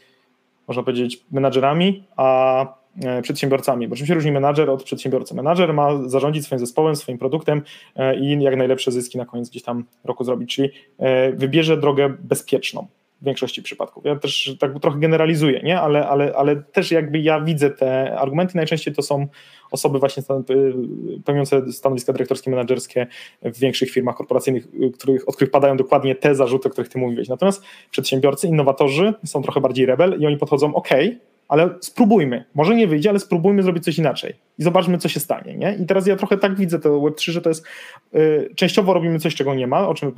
[0.69, 2.82] można powiedzieć, menadżerami, a e,
[3.23, 5.35] przedsiębiorcami, bo czym się różni menadżer od przedsiębiorcy?
[5.35, 7.63] Menadżer ma zarządzić swoim zespołem, swoim produktem
[7.97, 12.15] e, i jak najlepsze zyski na koniec gdzieś tam roku zrobić, czyli e, wybierze drogę
[12.21, 12.87] bezpieczną
[13.23, 14.05] w większości przypadków.
[14.05, 15.81] Ja też tak trochę generalizuję, nie?
[15.81, 19.27] Ale, ale, ale też jakby ja widzę te argumenty, najczęściej to są
[19.71, 20.23] osoby właśnie
[21.25, 23.07] pełniące stanowiska dyrektorskie, menedżerskie
[23.43, 27.29] w większych firmach korporacyjnych, których, od których padają dokładnie te zarzuty, o których ty mówiłeś.
[27.29, 30.89] Natomiast przedsiębiorcy, innowatorzy są trochę bardziej rebel i oni podchodzą, ok,
[31.53, 32.45] ale spróbujmy.
[32.55, 35.57] Może nie wyjdzie, ale spróbujmy zrobić coś inaczej i zobaczmy, co się stanie.
[35.57, 35.77] Nie?
[35.81, 37.67] I teraz ja trochę tak widzę to Web3, że to jest
[38.15, 40.13] y, częściowo robimy coś, czego nie ma, o czym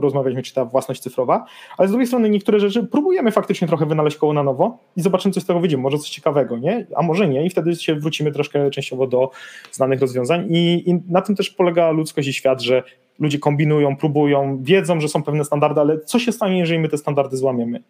[0.00, 1.44] rozmawialiśmy, czy ta własność cyfrowa,
[1.78, 5.34] ale z drugiej strony niektóre rzeczy próbujemy faktycznie trochę wynaleźć koło na nowo i zobaczymy,
[5.34, 5.76] co z tego wyjdzie.
[5.76, 6.86] Może coś ciekawego, nie?
[6.96, 9.30] a może nie, i wtedy się wrócimy troszkę częściowo do
[9.72, 10.46] znanych rozwiązań.
[10.50, 12.82] I, i na tym też polega ludzkość i świat, że
[13.18, 16.98] ludzie kombinują, próbują, wiedzą, że są pewne standardy, ale co się stanie, jeżeli my te
[16.98, 17.82] standardy złamiemy?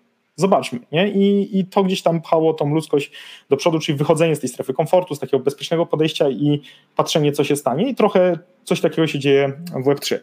[0.43, 0.78] Zobaczmy.
[0.93, 1.09] Nie?
[1.09, 3.12] I, I to gdzieś tam pchało tą ludzkość
[3.51, 6.61] do przodu, czyli wychodzenie z tej strefy komfortu, z takiego bezpiecznego podejścia i
[6.97, 7.88] patrzenie, co się stanie.
[7.88, 9.53] I trochę coś takiego się dzieje
[9.84, 10.18] w Web3.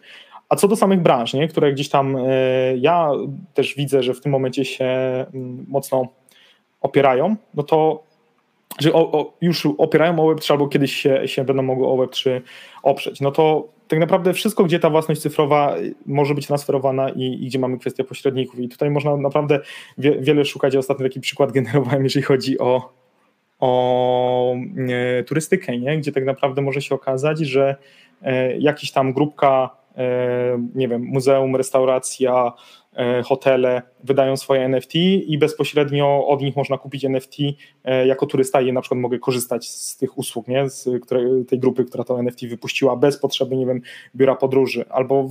[0.49, 1.47] A co do samych branż, nie?
[1.47, 2.21] które gdzieś tam e,
[2.77, 3.11] ja
[3.53, 4.85] też widzę, że w tym momencie się
[5.33, 6.07] mm, mocno
[6.81, 8.03] opierają, no to
[8.79, 12.41] że o, o, już opierają o Web3 albo kiedyś się, się będą mogły o Web3
[12.83, 15.75] oprzeć, no to tak naprawdę wszystko, gdzie ta własność cyfrowa
[16.05, 18.59] może być transferowana i, i gdzie mamy kwestię pośredników.
[18.59, 19.59] I tutaj można naprawdę
[19.97, 20.73] wie, wiele szukać.
[20.73, 22.93] Ja taki przykład generowałem, jeżeli chodzi o,
[23.59, 24.55] o
[24.89, 25.97] e, turystykę, nie?
[25.97, 27.75] gdzie tak naprawdę może się okazać, że
[28.21, 32.53] e, jakiś tam grupka, e, nie wiem, muzeum, restauracja,
[33.23, 37.37] hotele wydają swoje NFT i bezpośrednio od nich można kupić NFT
[37.83, 40.69] e, jako turysta i na przykład mogę korzystać z tych usług, nie?
[40.69, 40.89] z
[41.47, 43.81] tej grupy, która to NFT wypuściła bez potrzeby, nie wiem,
[44.15, 45.29] biura podróży albo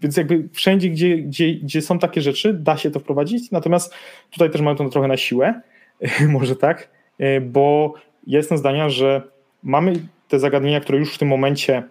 [0.00, 3.94] więc jakby wszędzie, gdzie, gdzie, gdzie są takie rzeczy, da się to wprowadzić, natomiast
[4.30, 5.60] tutaj też mamy to trochę na siłę,
[6.28, 7.94] może tak, e, bo
[8.26, 9.22] jestem zdania, że
[9.62, 9.92] mamy
[10.28, 11.82] te zagadnienia, które już w tym momencie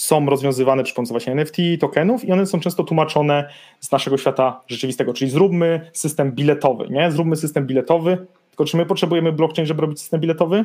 [0.00, 3.48] są rozwiązywane przy pomocy właśnie NFT, tokenów i one są często tłumaczone
[3.80, 7.12] z naszego świata rzeczywistego, czyli zróbmy system biletowy, nie?
[7.12, 10.64] Zróbmy system biletowy, tylko czy my potrzebujemy blockchain, żeby robić system biletowy?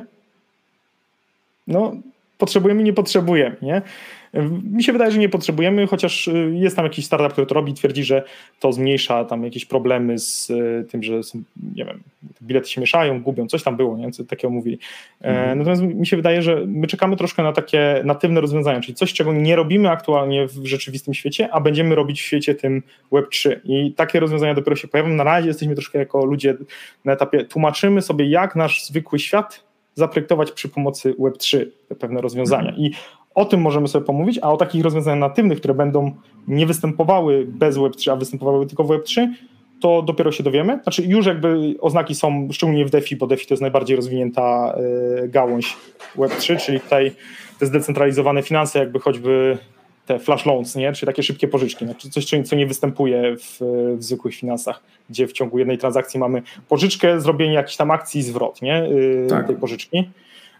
[1.67, 1.93] No,
[2.37, 3.81] potrzebujemy, nie potrzebujemy, nie?
[4.71, 7.73] Mi się wydaje, że nie potrzebujemy, chociaż y, jest tam jakiś startup, który to robi,
[7.73, 8.23] twierdzi, że
[8.59, 11.43] to zmniejsza tam jakieś problemy z y, tym, że są,
[11.75, 12.03] nie wiem,
[12.41, 14.11] bilety się mieszają, gubią, coś tam było, nie?
[14.11, 14.79] Co takiego mówili.
[15.21, 15.57] E, mhm.
[15.57, 19.33] Natomiast mi się wydaje, że my czekamy troszkę na takie natywne rozwiązania, czyli coś, czego
[19.33, 23.55] nie robimy aktualnie w rzeczywistym świecie, a będziemy robić w świecie tym Web3.
[23.63, 25.09] I takie rozwiązania dopiero się pojawią.
[25.09, 26.55] Na razie jesteśmy troszkę jako ludzie
[27.05, 29.65] na etapie, tłumaczymy sobie, jak nasz zwykły świat
[29.95, 32.69] zaprojektować przy pomocy Web3 te pewne rozwiązania.
[32.69, 32.85] Mhm.
[32.85, 32.91] I
[33.35, 36.11] o tym możemy sobie pomówić, a o takich rozwiązaniach natywnych, które będą
[36.47, 39.27] nie występowały bez Web3, a występowały tylko w Web3,
[39.81, 40.79] to dopiero się dowiemy.
[40.83, 44.75] Znaczy już jakby oznaki są szczególnie w DeFi, bo DeFi to jest najbardziej rozwinięta
[45.23, 45.77] y, gałąź
[46.17, 47.11] Web3, czyli tutaj
[47.59, 49.57] te zdecentralizowane finanse, jakby choćby
[50.05, 50.93] te flash loans, nie?
[50.93, 53.57] czyli takie szybkie pożyczki, znaczy coś, co nie występuje w,
[53.97, 58.23] w zwykłych finansach, gdzie w ciągu jednej transakcji mamy pożyczkę, zrobienie jakiejś tam akcji i
[58.23, 58.83] zwrot nie?
[58.83, 59.47] Y, tak.
[59.47, 60.09] tej pożyczki.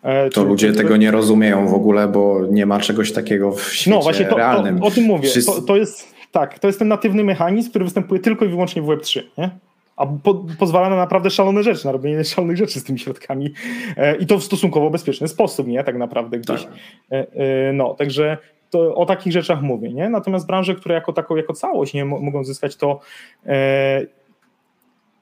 [0.04, 3.92] E, to ludzie tego nie rozumieją w ogóle, bo nie ma czegoś takiego w świecie
[3.92, 4.80] no, właśnie to, realnym.
[4.80, 5.30] To, o tym mówię.
[5.46, 8.86] To, to, jest, tak, to jest ten natywny mechanizm, który występuje tylko i wyłącznie w
[8.86, 9.22] Web3.
[9.38, 9.50] Nie?
[9.96, 13.54] A po, pozwala na naprawdę szalone rzeczy, na robienie szalonych rzeczy z tymi środkami.
[13.98, 15.84] E, I to w stosunkowo bezpieczny sposób, nie?
[15.84, 16.64] Tak naprawdę gdzieś.
[16.64, 16.72] Tak.
[17.12, 17.28] E,
[17.70, 18.38] e, no, także
[18.76, 20.10] to o takich rzeczach mówię, nie?
[20.10, 23.00] Natomiast branże, które jako taką, jako całość nie mogą zyskać, to
[23.46, 24.06] e,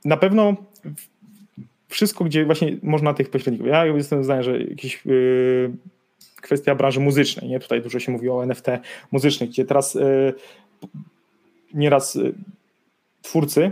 [0.05, 0.55] na pewno
[1.87, 3.67] wszystko, gdzie właśnie można tych pośredników.
[3.67, 5.71] Ja jestem zdania, że jakieś yy,
[6.41, 7.59] kwestia branży muzycznej, nie?
[7.59, 8.67] Tutaj dużo się mówi o NFT
[9.11, 10.33] muzycznych, gdzie teraz yy,
[11.73, 12.33] nieraz yy,
[13.21, 13.71] twórcy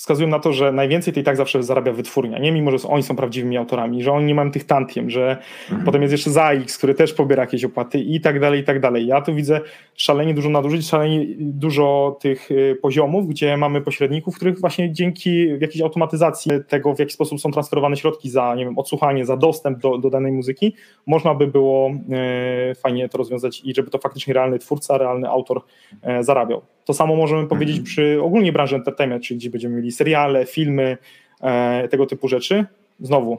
[0.00, 3.16] wskazują na to, że najwięcej tej tak zawsze zarabia wytwórnia, nie mimo, że oni są
[3.16, 5.84] prawdziwymi autorami, że oni nie mają tych tantiem, że mhm.
[5.84, 9.06] potem jest jeszcze ZAX, który też pobiera jakieś opłaty i tak dalej, i tak dalej.
[9.06, 9.60] Ja tu widzę
[9.94, 15.80] szalenie dużo nadużyć, szalenie dużo tych y, poziomów, gdzie mamy pośredników, których właśnie dzięki jakiejś
[15.80, 19.98] automatyzacji tego, w jaki sposób są transferowane środki za, nie wiem, odsłuchanie, za dostęp do,
[19.98, 20.74] do danej muzyki,
[21.06, 25.62] można by było e, fajnie to rozwiązać i żeby to faktycznie realny twórca, realny autor
[26.02, 26.62] e, zarabiał.
[26.90, 27.84] To samo możemy powiedzieć mhm.
[27.84, 30.98] przy ogólnie branży entertainment, czyli gdzie będziemy mieli seriale, filmy,
[31.40, 32.64] e, tego typu rzeczy.
[33.00, 33.38] Znowu,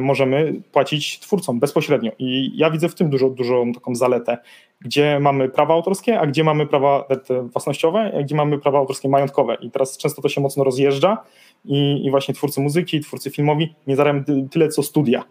[0.00, 2.12] możemy płacić twórcom bezpośrednio.
[2.18, 4.38] I ja widzę w tym dużo, dużą taką zaletę,
[4.80, 7.04] gdzie mamy prawa autorskie, a gdzie mamy prawa
[7.52, 9.54] własnościowe, a gdzie mamy prawa autorskie majątkowe.
[9.54, 11.18] I teraz często to się mocno rozjeżdża
[11.64, 15.24] i, i właśnie twórcy muzyki, twórcy filmowi nie zarabiają tyle co studia.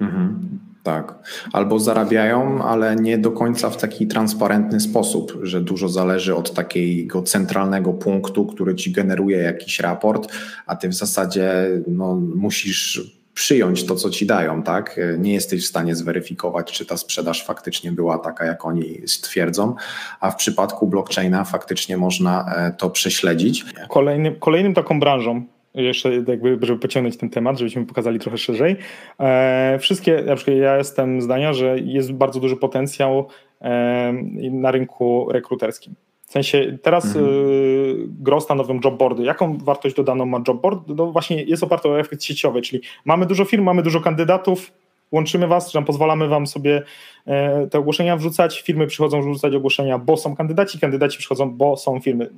[0.00, 1.14] Mhm, tak.
[1.52, 7.22] Albo zarabiają, ale nie do końca w taki transparentny sposób, że dużo zależy od takiego
[7.22, 10.32] centralnego punktu, który ci generuje jakiś raport,
[10.66, 15.00] a ty w zasadzie no, musisz przyjąć to, co ci dają, tak?
[15.18, 19.74] Nie jesteś w stanie zweryfikować, czy ta sprzedaż faktycznie była taka, jak oni stwierdzą,
[20.20, 23.64] a w przypadku blockchaina faktycznie można e, to prześledzić.
[23.88, 25.46] Kolejnym, kolejnym taką branżą,
[25.76, 28.76] jeszcze jakby, żeby pociągnąć ten temat, żebyśmy pokazali trochę szerzej.
[29.20, 33.28] E, wszystkie, na przykład ja jestem zdania, że jest bardzo duży potencjał
[33.60, 34.12] e,
[34.50, 35.94] na rynku rekruterskim.
[36.26, 37.24] W sensie teraz mhm.
[37.26, 39.22] y, gro stanowią jobboardy.
[39.22, 40.80] Jaką wartość dodaną ma jobboard?
[40.88, 44.72] No właśnie jest oparty o efekt sieciowy, czyli mamy dużo firm, mamy dużo kandydatów,
[45.12, 46.82] łączymy was, że pozwalamy wam sobie
[47.26, 52.00] e, te ogłoszenia wrzucać, firmy przychodzą wrzucać ogłoszenia, bo są kandydaci, kandydaci przychodzą, bo są
[52.00, 52.30] firmy.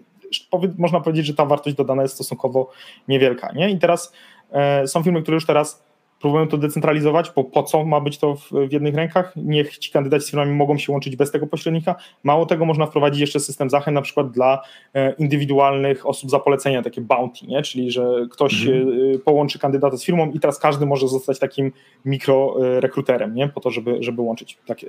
[0.79, 2.71] Można powiedzieć, że ta wartość dodana jest stosunkowo
[3.09, 3.53] niewielka.
[3.53, 3.71] Nie?
[3.71, 4.13] I teraz
[4.53, 5.88] e, są firmy, które już teraz
[6.21, 9.33] próbują to decentralizować, bo po co ma być to w, w, jednych rękach?
[9.37, 11.95] Niech ci kandydaci z firmami mogą się łączyć bez tego pośrednika.
[12.23, 14.63] Mało tego, można wprowadzić jeszcze system zachęt na przykład dla
[14.95, 17.63] e, indywidualnych osób za polecenia, takie bounty, nie?
[17.63, 19.15] czyli że ktoś mhm.
[19.15, 21.73] e, połączy kandydata z firmą i teraz każdy może zostać takim
[22.05, 23.49] mikrorekruterem, nie?
[23.49, 24.59] po to, żeby, żeby łączyć.
[24.67, 24.87] Tak, e,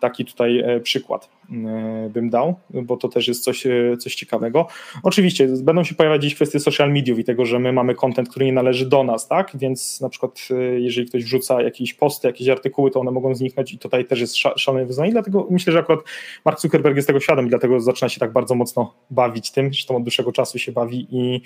[0.00, 4.66] taki tutaj e, przykład e, bym dał, bo to też jest coś, e, coś ciekawego.
[5.02, 8.46] Oczywiście będą się pojawiać dziś kwestie social mediów i tego, że my mamy content, który
[8.46, 9.50] nie należy do nas, tak?
[9.54, 13.78] Więc na przykład jeżeli ktoś wrzuca jakieś posty, jakieś artykuły, to one mogą zniknąć i
[13.78, 15.12] tutaj też jest szalone wyzwanie.
[15.12, 16.00] Dlatego myślę, że akurat
[16.44, 19.96] Mark Zuckerberg jest tego świadom i dlatego zaczyna się tak bardzo mocno bawić tym, zresztą
[19.96, 21.40] od dłuższego czasu się bawi i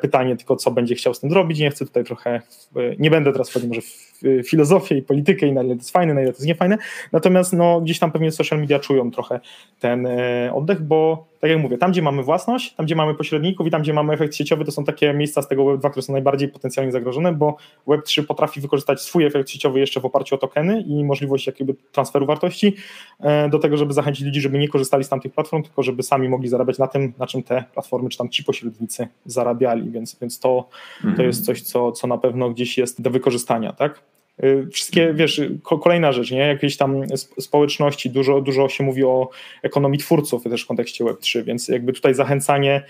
[0.00, 1.58] pytanie tylko, co będzie chciał z tym zrobić.
[1.58, 2.42] Nie chcę tutaj trochę,
[2.98, 4.06] nie będę teraz wchodził może w
[4.44, 6.78] filozofię i politykę i na ile to jest fajne, na ile to jest niefajne,
[7.12, 9.40] natomiast no, gdzieś tam pewnie social media czują trochę
[9.80, 13.66] ten e, oddech, bo tak jak mówię, tam gdzie mamy własność, tam gdzie mamy pośredników
[13.66, 16.12] i tam gdzie mamy efekt sieciowy, to są takie miejsca z tego Web2, które są
[16.12, 17.56] najbardziej potencjalnie zagrożone, bo
[17.86, 22.26] Web3 potrafi wykorzystać swój efekt sieciowy jeszcze w oparciu o tokeny i możliwość jakby transferu
[22.26, 22.76] wartości
[23.20, 26.28] e, do tego, żeby zachęcić ludzi, żeby nie korzystali z tamtych platform, tylko żeby sami
[26.28, 30.40] mogli zarabiać na tym, na czym te platformy czy tam ci pośrednicy zarabiali, więc, więc
[30.40, 30.68] to,
[31.02, 31.28] to mhm.
[31.28, 34.02] jest coś, co, co na pewno gdzieś jest do wykorzystania, tak?
[34.44, 36.38] Y, wszystkie, wiesz, kolejna rzecz, nie?
[36.38, 37.02] Jakieś tam
[37.40, 39.28] społeczności, dużo, dużo się mówi o
[39.62, 42.82] ekonomii twórców też w kontekście Web3, więc jakby tutaj zachęcanie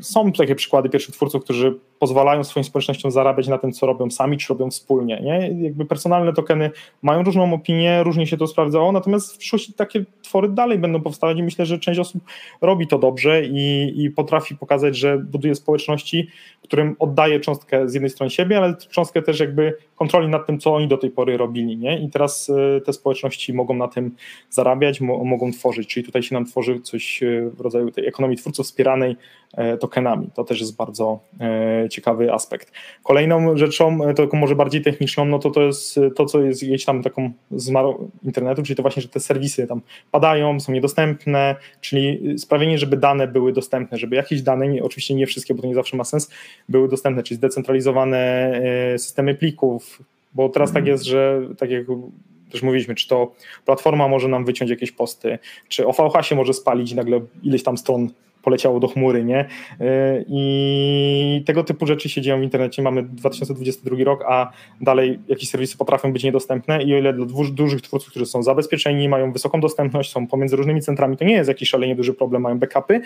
[0.00, 4.38] są takie przykłady pierwszych twórców, którzy pozwalają swoim społecznościom zarabiać na tym, co robią sami,
[4.38, 5.20] czy robią wspólnie.
[5.20, 5.50] Nie?
[5.62, 6.70] Jakby personalne tokeny
[7.02, 11.38] mają różną opinię, różnie się to sprawdzało, natomiast w przyszłości takie twory dalej będą powstawać
[11.38, 12.22] i myślę, że część osób
[12.60, 16.28] robi to dobrze i, i potrafi pokazać, że buduje społeczności,
[16.62, 20.74] którym oddaje cząstkę z jednej strony siebie, ale cząstkę też jakby kontroli nad tym, co
[20.74, 21.76] oni do tej pory robili.
[21.76, 21.98] Nie?
[21.98, 24.16] I teraz e, te społeczności mogą na tym
[24.50, 28.36] zarabiać, mo mogą tworzyć, czyli tutaj się nam tworzy coś e, w rodzaju tej ekonomii
[28.36, 29.13] twórców wspieranej
[29.56, 30.28] E, tokenami.
[30.34, 32.72] To też jest bardzo e, ciekawy aspekt.
[33.02, 36.84] Kolejną rzeczą, e, taką może bardziej techniczną, no to to jest to, co jest gdzieś
[36.84, 37.72] tam taką z
[38.24, 43.28] internetu, czyli to właśnie, że te serwisy tam padają, są niedostępne, czyli sprawienie, żeby dane
[43.28, 46.30] były dostępne, żeby jakieś dane, nie, oczywiście nie wszystkie, bo to nie zawsze ma sens,
[46.68, 48.52] były dostępne, czyli zdecentralizowane
[48.96, 50.02] systemy plików,
[50.34, 51.86] bo teraz tak jest, że tak jak
[52.52, 53.32] też mówiliśmy, czy to
[53.64, 55.38] platforma może nam wyciąć jakieś posty,
[55.68, 58.10] czy OVH się może spalić i nagle ileś tam stron
[58.44, 59.44] poleciało do chmury, nie?
[59.80, 62.82] Y, I tego typu rzeczy się dzieją w internecie.
[62.82, 67.82] Mamy 2022 rok, a dalej jakieś serwisy potrafią być niedostępne i o ile dla dużych
[67.82, 71.68] twórców, którzy są zabezpieczeni, mają wysoką dostępność, są pomiędzy różnymi centrami, to nie jest jakiś
[71.68, 73.00] szalenie duży problem, mają backupy,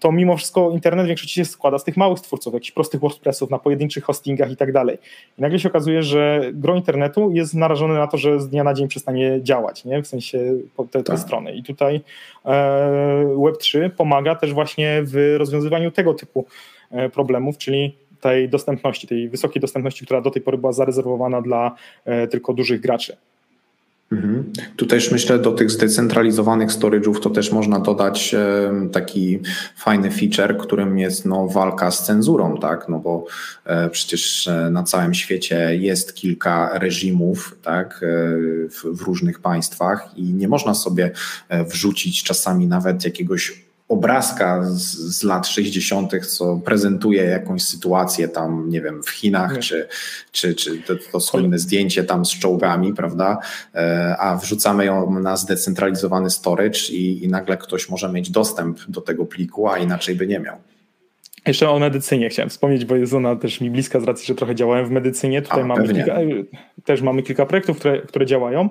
[0.00, 3.50] to mimo wszystko internet w większości się składa z tych małych twórców, jakichś prostych WordPressów
[3.50, 4.98] na pojedynczych hostingach i tak dalej.
[5.38, 8.74] I nagle się okazuje, że gro internetu jest narażone na to, że z dnia na
[8.74, 10.02] dzień przestanie działać, nie?
[10.02, 10.38] w sensie
[10.76, 11.18] te, te tak.
[11.18, 11.54] strony.
[11.54, 12.00] I tutaj
[12.44, 12.50] e,
[13.36, 16.46] Web3 pomaga też właśnie właśnie w rozwiązywaniu tego typu
[16.90, 21.76] e, problemów, czyli tej dostępności, tej wysokiej dostępności, która do tej pory była zarezerwowana dla
[22.04, 23.16] e, tylko dużych graczy.
[24.12, 24.52] Mhm.
[24.76, 28.34] Tu też myślę do tych zdecentralizowanych storage'ów to też można dodać
[28.92, 29.40] taki
[29.76, 32.88] fajny feature, którym jest no, walka z cenzurą, tak?
[32.88, 33.26] No bo
[33.64, 38.00] e, przecież na całym świecie jest kilka reżimów, tak?
[38.70, 41.10] W, w różnych państwach i nie można sobie
[41.68, 43.62] wrzucić czasami nawet jakiegoś
[43.92, 49.88] obrazka z, z, lat 60., co prezentuje jakąś sytuację tam, nie wiem, w Chinach, czy,
[50.32, 53.38] czy, czy to, to słynne zdjęcie tam z czołgami, prawda?
[53.74, 59.00] E, a wrzucamy ją na zdecentralizowany storage i, i nagle ktoś może mieć dostęp do
[59.00, 60.56] tego pliku, a inaczej by nie miał.
[61.46, 64.54] Jeszcze o medycynie chciałem wspomnieć, bo jest ona też mi bliska z racji, że trochę
[64.54, 65.42] działałem w medycynie.
[65.42, 66.18] Tutaj A, mamy kilka,
[66.84, 68.68] też mamy kilka projektów, które, które działają.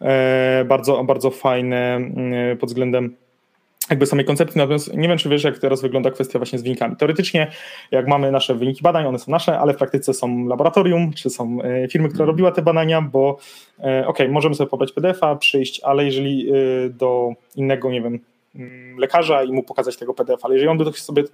[0.00, 3.16] E, bardzo, bardzo fajne mm, pod względem
[3.90, 6.96] jakby samej koncepcji, natomiast nie wiem, czy wiesz, jak teraz wygląda kwestia właśnie z wynikami.
[6.96, 7.50] Teoretycznie,
[7.90, 11.58] jak mamy nasze wyniki badań, one są nasze, ale w praktyce są laboratorium, czy są
[11.62, 12.28] e, firmy, które mhm.
[12.28, 13.38] robiła te badania, bo
[13.78, 16.52] e, ok, możemy sobie pobrać PDF-a, przyjść, ale jeżeli
[16.90, 18.20] do innego, nie wiem,
[18.54, 21.24] Mm, lekarza i mu pokazać tego PDF, ale jeżeli on by to sobie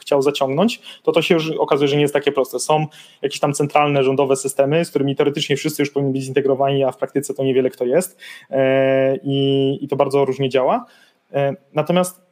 [0.00, 2.58] chciał zaciągnąć, to to się już okazuje, że nie jest takie proste.
[2.58, 2.86] Są
[3.22, 6.96] jakieś tam centralne rządowe systemy, z którymi teoretycznie wszyscy już powinni być zintegrowani, a w
[6.96, 8.18] praktyce to niewiele kto jest
[8.50, 10.86] e, i, i to bardzo różnie działa.
[11.32, 12.26] E, natomiast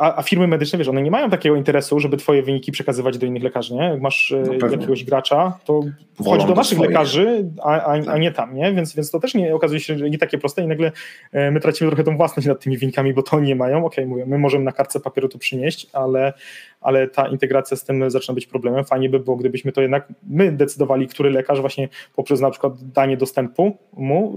[0.00, 3.26] a, a, firmy medyczne, wiesz, one nie mają takiego interesu, żeby twoje wyniki przekazywać do
[3.26, 3.82] innych lekarzy, nie?
[3.82, 5.80] Jak masz e, no jakiegoś gracza, to
[6.22, 8.20] wchodzi do naszych lekarzy, a, a, a, tak.
[8.20, 8.72] nie tam, nie?
[8.72, 10.92] Więc, więc to też nie okazuje się, że nie takie proste i nagle
[11.32, 13.76] e, my tracimy trochę tą własność nad tymi wynikami, bo to oni nie mają.
[13.78, 16.32] Okej, okay, mówię, my możemy na kartce papieru to przynieść, ale,
[16.80, 18.84] ale ta integracja z tym zaczyna być problemem.
[18.84, 23.16] Fajnie by było, gdybyśmy to jednak my decydowali, który lekarz właśnie poprzez na przykład danie
[23.16, 24.34] dostępu mu,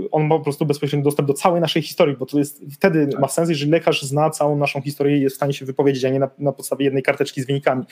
[0.00, 3.06] yy, on ma po prostu bezpośredni dostęp do całej naszej historii, bo to jest wtedy
[3.06, 3.20] tak.
[3.20, 6.08] ma sens, jeżeli lekarz zna całą naszą historię i jest w stanie się wypowiedzieć, a
[6.08, 7.84] nie na, na podstawie jednej karteczki z wynikami.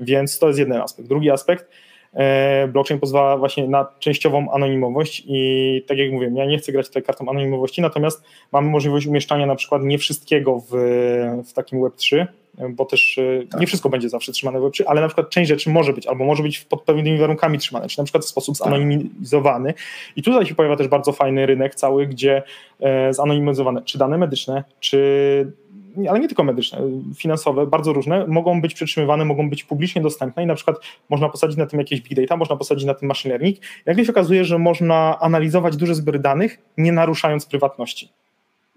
[0.00, 1.08] Więc to jest jeden aspekt.
[1.08, 1.68] Drugi aspekt,
[2.14, 6.86] E, blockchain pozwala właśnie na częściową anonimowość i tak jak mówię, ja nie chcę grać
[6.86, 10.72] tutaj kartą anonimowości, natomiast mamy możliwość umieszczania na przykład nie wszystkiego w,
[11.48, 12.26] w takim Web3,
[12.70, 13.60] bo też e, tak.
[13.60, 16.24] nie wszystko będzie zawsze trzymane w Web3, ale na przykład część rzeczy może być, albo
[16.24, 18.64] może być pod pewnymi warunkami trzymane, czy na przykład w sposób tak.
[18.64, 19.74] zanonimizowany.
[20.16, 22.42] I tutaj się pojawia też bardzo fajny rynek cały, gdzie
[22.80, 25.52] e, zanonimizowane czy dane medyczne, czy
[26.10, 26.78] ale nie tylko medyczne,
[27.16, 30.76] finansowe, bardzo różne, mogą być przetrzymywane, mogą być publicznie dostępne i na przykład
[31.08, 33.56] można posadzić na tym jakieś big data, można posadzić na tym machine learning.
[33.86, 38.08] Jak się okazuje, że można analizować duże zbiory danych, nie naruszając prywatności.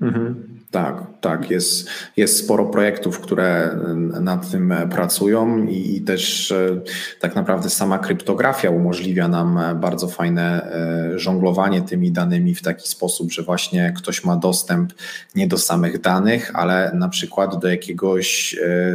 [0.02, 0.52] Mhm.
[0.72, 1.52] Tak, tak.
[1.52, 3.78] Jest, jest sporo projektów, które
[4.22, 6.82] nad tym pracują i, i, też e,
[7.20, 10.72] tak naprawdę sama kryptografia umożliwia nam bardzo fajne
[11.14, 14.94] e, żonglowanie tymi danymi w taki sposób, że właśnie ktoś ma dostęp
[15.36, 18.94] nie do samych danych, ale na przykład do jakiegoś e,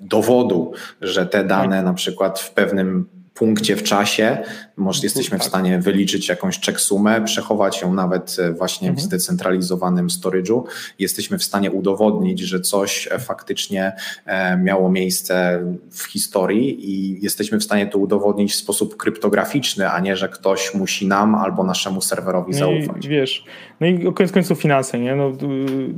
[0.00, 4.38] dowodu, że te dane na przykład w pewnym punkcie w czasie,
[4.76, 5.48] może jesteśmy w tak.
[5.48, 9.06] stanie wyliczyć jakąś check sumę, przechować ją nawet e, właśnie w mhm.
[9.06, 10.62] zdecentralizowanym storage'u.
[10.98, 13.92] Jesteśmy w stanie udowodnić, że coś e, faktycznie
[14.26, 20.00] e, miało miejsce w historii i jesteśmy w stanie to udowodnić w sposób kryptograficzny, a
[20.00, 23.04] nie, że ktoś musi nam albo naszemu serwerowi no zaufać.
[23.04, 23.44] I, wiesz,
[23.80, 25.16] no i koniec końców finanse, nie?
[25.16, 25.32] No,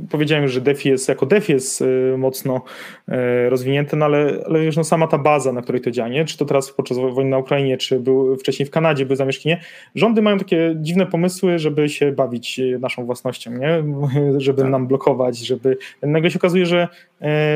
[0.09, 1.83] powiedziałem, że DeFi jest, jako DeFi jest
[2.17, 2.61] mocno
[3.49, 6.25] rozwinięte, no ale, ale już no sama ta baza, na której to działa, nie?
[6.25, 9.61] Czy to teraz podczas wojny na Ukrainie, czy był wcześniej w Kanadzie, były zamieszkienie.
[9.95, 13.83] Rządy mają takie dziwne pomysły, żeby się bawić naszą własnością, nie?
[14.37, 14.71] żeby tak.
[14.71, 15.77] nam blokować, żeby.
[16.01, 16.87] Nagle się okazuje, że e,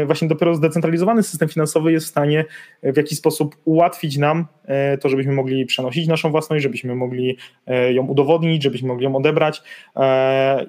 [0.05, 2.45] właśnie dopiero zdecentralizowany system finansowy jest w stanie
[2.83, 7.37] w jakiś sposób ułatwić nam e, to, żebyśmy mogli przenosić naszą własność, żebyśmy mogli
[7.67, 9.61] e, ją udowodnić, żebyśmy mogli ją odebrać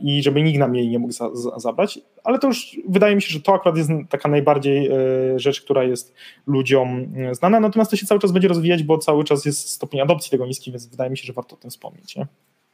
[0.03, 1.99] i żeby nikt nam jej nie mógł za, za, zabrać.
[2.25, 4.91] Ale to już wydaje mi się, że to akurat jest taka najbardziej
[5.37, 6.15] rzecz, która jest
[6.47, 10.31] ludziom znana, natomiast to się cały czas będzie rozwijać, bo cały czas jest stopień adopcji
[10.31, 12.17] tego niski, więc wydaje mi się, że warto o tym wspomnieć.
[12.17, 12.27] Nie?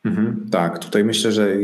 [0.05, 1.57] Mhm, tak, tutaj myślę, że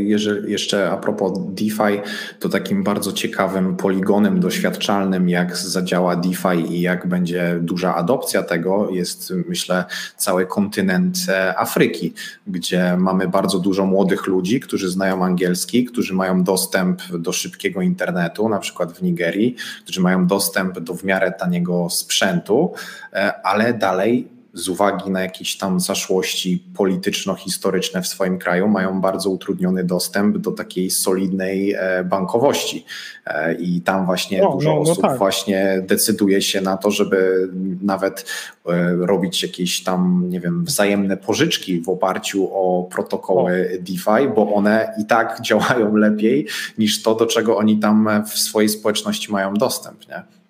[0.47, 2.01] jeszcze a propos DeFi,
[2.39, 8.89] to takim bardzo ciekawym poligonem doświadczalnym, jak zadziała DeFi i jak będzie duża adopcja tego,
[8.89, 9.85] jest myślę
[10.17, 12.13] cały kontynent e, Afryki,
[12.47, 18.49] gdzie mamy bardzo dużo młodych ludzi, którzy znają angielski, którzy mają dostęp do szybkiego internetu,
[18.49, 22.73] na przykład w Nigerii, którzy mają dostęp do w miarę taniego sprzętu,
[23.13, 29.29] e, ale dalej z uwagi na jakieś tam zaszłości polityczno-historyczne w swoim kraju mają bardzo
[29.29, 32.85] utrudniony dostęp do takiej solidnej e, bankowości.
[33.25, 35.17] E, I tam właśnie no, dużo no, no osób tak.
[35.17, 37.49] właśnie decyduje się na to, żeby
[37.81, 38.25] nawet
[38.65, 43.83] e, robić jakieś tam, nie wiem, wzajemne pożyczki w oparciu o protokoły o.
[43.83, 46.47] DeFi, bo one i tak działają lepiej
[46.77, 50.07] niż to, do czego oni tam w swojej społeczności mają dostęp.
[50.07, 50.40] Nie?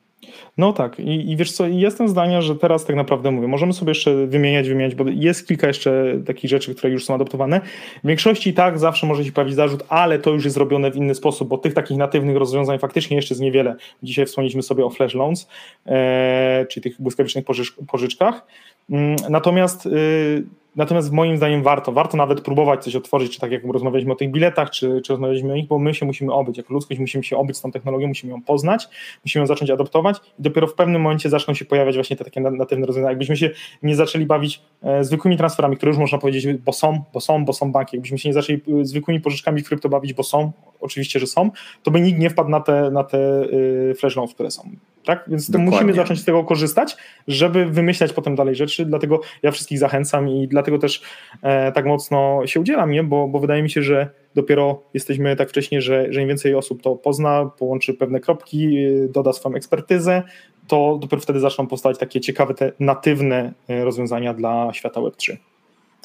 [0.62, 3.91] No tak, I, i wiesz co, jestem zdania, że teraz tak naprawdę mówię, możemy sobie
[3.91, 7.62] jeszcze wymieniać, wymieniać, bo jest kilka jeszcze takich rzeczy, które już są adoptowane.
[8.03, 11.16] W większości tak, zawsze może się pojawić zarzut, ale to już jest zrobione w inny
[11.16, 13.76] sposób, bo tych takich natywnych rozwiązań faktycznie jeszcze jest niewiele.
[14.03, 15.47] Dzisiaj wspomnieliśmy sobie o flash loans,
[15.86, 18.45] e, czyli tych błyskawicznych pożycz, pożyczkach.
[18.89, 20.43] Mm, natomiast y,
[20.76, 24.32] Natomiast moim zdaniem warto, warto nawet próbować coś otworzyć, czy tak jak rozmawialiśmy o tych
[24.32, 27.38] biletach, czy, czy rozmawialiśmy o nich, bo my się musimy obyć, jako ludzkość musimy się
[27.38, 28.88] obyć z tą technologią, musimy ją poznać,
[29.26, 32.42] musimy ją zacząć adoptować i dopiero w pewnym momencie zaczną się pojawiać właśnie te takie
[32.42, 33.12] natywne rozwiązania.
[33.12, 33.50] Jakbyśmy się
[33.84, 37.54] nie zaczęli bawić e, zwykłymi transferami, które już można powiedzieć, bo są, bo są, bo
[37.54, 40.52] są banki, jakbyśmy się nie zaczęli e, zwykłymi pożyczkami w krypto bawić, bo są,
[40.82, 41.52] oczywiście, że są,
[41.84, 44.70] to by nikt nie wpadł na te, na te y, flash loans, które są.
[45.06, 45.24] Tak?
[45.28, 46.97] Więc musimy zacząć z tego korzystać,
[47.28, 48.86] żeby wymyślać potem dalej rzeczy.
[48.86, 51.02] Dlatego ja wszystkich zachęcam i dlatego też
[51.41, 53.04] e, tak mocno się udzielam, nie?
[53.04, 56.82] Bo, bo wydaje mi się, że dopiero jesteśmy tak wcześnie, że, że im więcej osób
[56.82, 58.78] to pozna, połączy pewne kropki,
[59.10, 60.24] doda swoją ekspertyzę,
[60.68, 65.38] to dopiero wtedy zaczną powstawać takie ciekawe, te natywne e, rozwiązania dla świata Web3.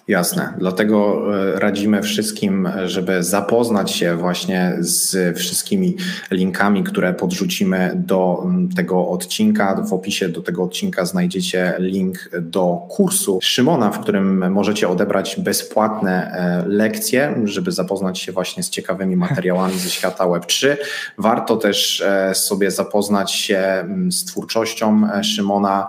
[0.09, 0.53] Jasne.
[0.59, 1.23] Dlatego
[1.55, 5.97] e, radzimy wszystkim, żeby zapoznać się właśnie z wszystkimi
[6.31, 8.47] linkami, które podrzucimy do
[8.77, 9.83] tego odcinka.
[9.83, 16.31] W opisie do tego odcinka znajdziecie link do kursu Szymona, w którym możecie odebrać bezpłatne
[16.33, 20.77] e, lekcje, żeby zapoznać się właśnie z ciekawymi materiałami ze świata Web3.
[21.19, 25.89] Warto też e, sobie zapoznać się z twórczością Szymona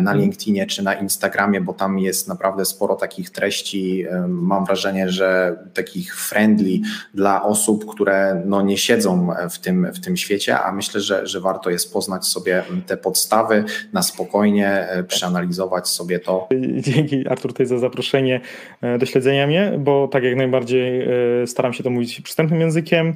[0.00, 5.08] na LinkedInie czy na Instagramie, bo tam jest naprawdę sporo takich treści, treści, mam wrażenie,
[5.08, 6.80] że takich friendly
[7.14, 11.40] dla osób, które no nie siedzą w tym, w tym świecie, a myślę, że, że
[11.40, 16.48] warto jest poznać sobie te podstawy na spokojnie, e, przeanalizować sobie to.
[16.78, 18.40] Dzięki Artur tutaj za zaproszenie
[18.80, 23.14] e, do śledzenia mnie, bo tak jak najbardziej e, staram się to mówić przystępnym językiem,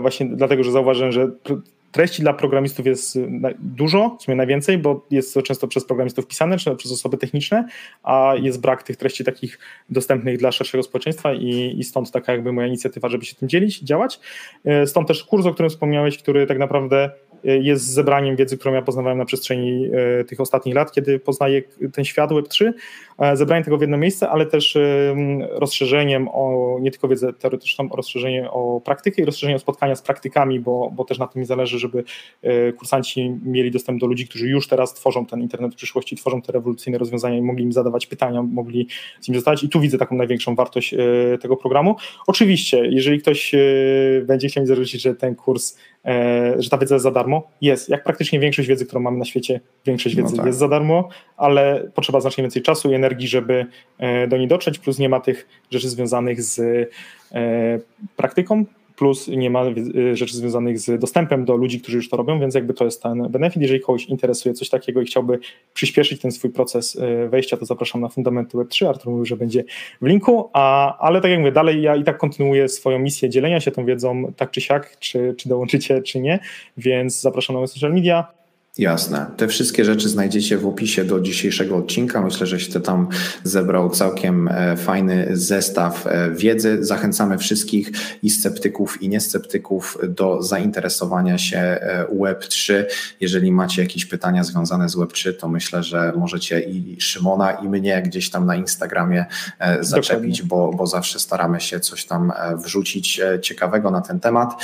[0.00, 1.30] właśnie dlatego, że zauważyłem, że
[1.96, 3.28] treści dla programistów jest y,
[3.58, 7.68] dużo, w sumie najwięcej, bo jest to często przez programistów pisane, czy przez osoby techniczne,
[8.02, 9.58] a jest brak tych treści takich
[9.90, 13.80] dostępnych dla szerszego społeczeństwa i, i stąd taka jakby moja inicjatywa, żeby się tym dzielić,
[13.80, 14.20] działać.
[14.82, 17.10] Y, stąd też kurs, o którym wspomniałeś, który tak naprawdę
[17.60, 19.90] jest zebraniem wiedzy, którą ja poznawałem na przestrzeni
[20.28, 22.72] tych ostatnich lat, kiedy poznaję ten świat Web3,
[23.18, 24.78] E, zebranie tego w jedno miejsce, ale też
[25.50, 30.60] rozszerzeniem o nie tylko wiedzę teoretyczną, rozszerzenie o praktykę i rozszerzenie o spotkania z praktykami,
[30.60, 32.04] bo, bo też na tym mi zależy, żeby
[32.78, 36.52] kursanci mieli dostęp do ludzi, którzy już teraz tworzą ten internet w przyszłości, tworzą te
[36.52, 38.88] rewolucyjne rozwiązania i mogli im zadawać pytania, mogli
[39.20, 40.94] z nim zostać i tu widzę taką największą wartość
[41.40, 41.96] tego programu.
[42.26, 43.54] Oczywiście, jeżeli ktoś
[44.22, 45.76] będzie chciał mi zarzucić, że ten kurs,
[46.58, 47.88] że ta wiedza jest za darmo, jest.
[47.88, 50.46] Jak praktycznie większość wiedzy, którą mamy na świecie, większość no wiedzy no tak.
[50.46, 53.66] jest za darmo, ale potrzeba znacznie więcej czasu i energii energii, żeby
[53.98, 56.60] e, do niej dotrzeć, plus nie ma tych rzeczy związanych z
[57.32, 57.78] e,
[58.16, 58.64] praktyką,
[58.96, 62.54] plus nie ma e, rzeczy związanych z dostępem do ludzi, którzy już to robią, więc
[62.54, 63.62] jakby to jest ten benefit.
[63.62, 65.38] Jeżeli kogoś interesuje coś takiego i chciałby
[65.74, 68.88] przyspieszyć ten swój proces wejścia, to zapraszam na Fundamenty Web3.
[68.88, 69.64] Artur mówił, że będzie
[70.02, 73.60] w linku, a, ale tak jak mówię, dalej ja i tak kontynuuję swoją misję dzielenia
[73.60, 76.38] się tą wiedzą tak czy siak, czy, czy dołączycie, czy nie,
[76.76, 78.26] więc zapraszam na social media,
[78.78, 79.26] Jasne.
[79.36, 82.20] Te wszystkie rzeczy znajdziecie w opisie do dzisiejszego odcinka.
[82.20, 83.08] Myślę, że się tam
[83.44, 86.78] zebrał całkiem e, fajny zestaw e, wiedzy.
[86.80, 87.90] Zachęcamy wszystkich
[88.22, 92.84] i sceptyków, i niesceptyków do zainteresowania się e, Web3.
[93.20, 98.02] Jeżeli macie jakieś pytania związane z Web3, to myślę, że możecie i Szymona, i mnie
[98.02, 99.26] gdzieś tam na Instagramie
[99.80, 102.32] zaczepić, bo, bo zawsze staramy się coś tam
[102.64, 104.54] wrzucić ciekawego na ten temat.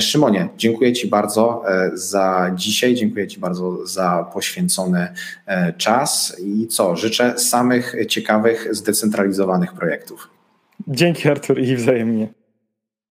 [0.00, 1.62] Szymonie, dziękuję Ci bardzo
[1.94, 2.94] za dzisiaj.
[2.94, 5.08] Dziękuję Ci bardzo bardzo za poświęcony
[5.46, 10.28] e, czas i co, życzę samych ciekawych, zdecentralizowanych projektów.
[10.88, 12.28] Dzięki Artur i wzajemnie.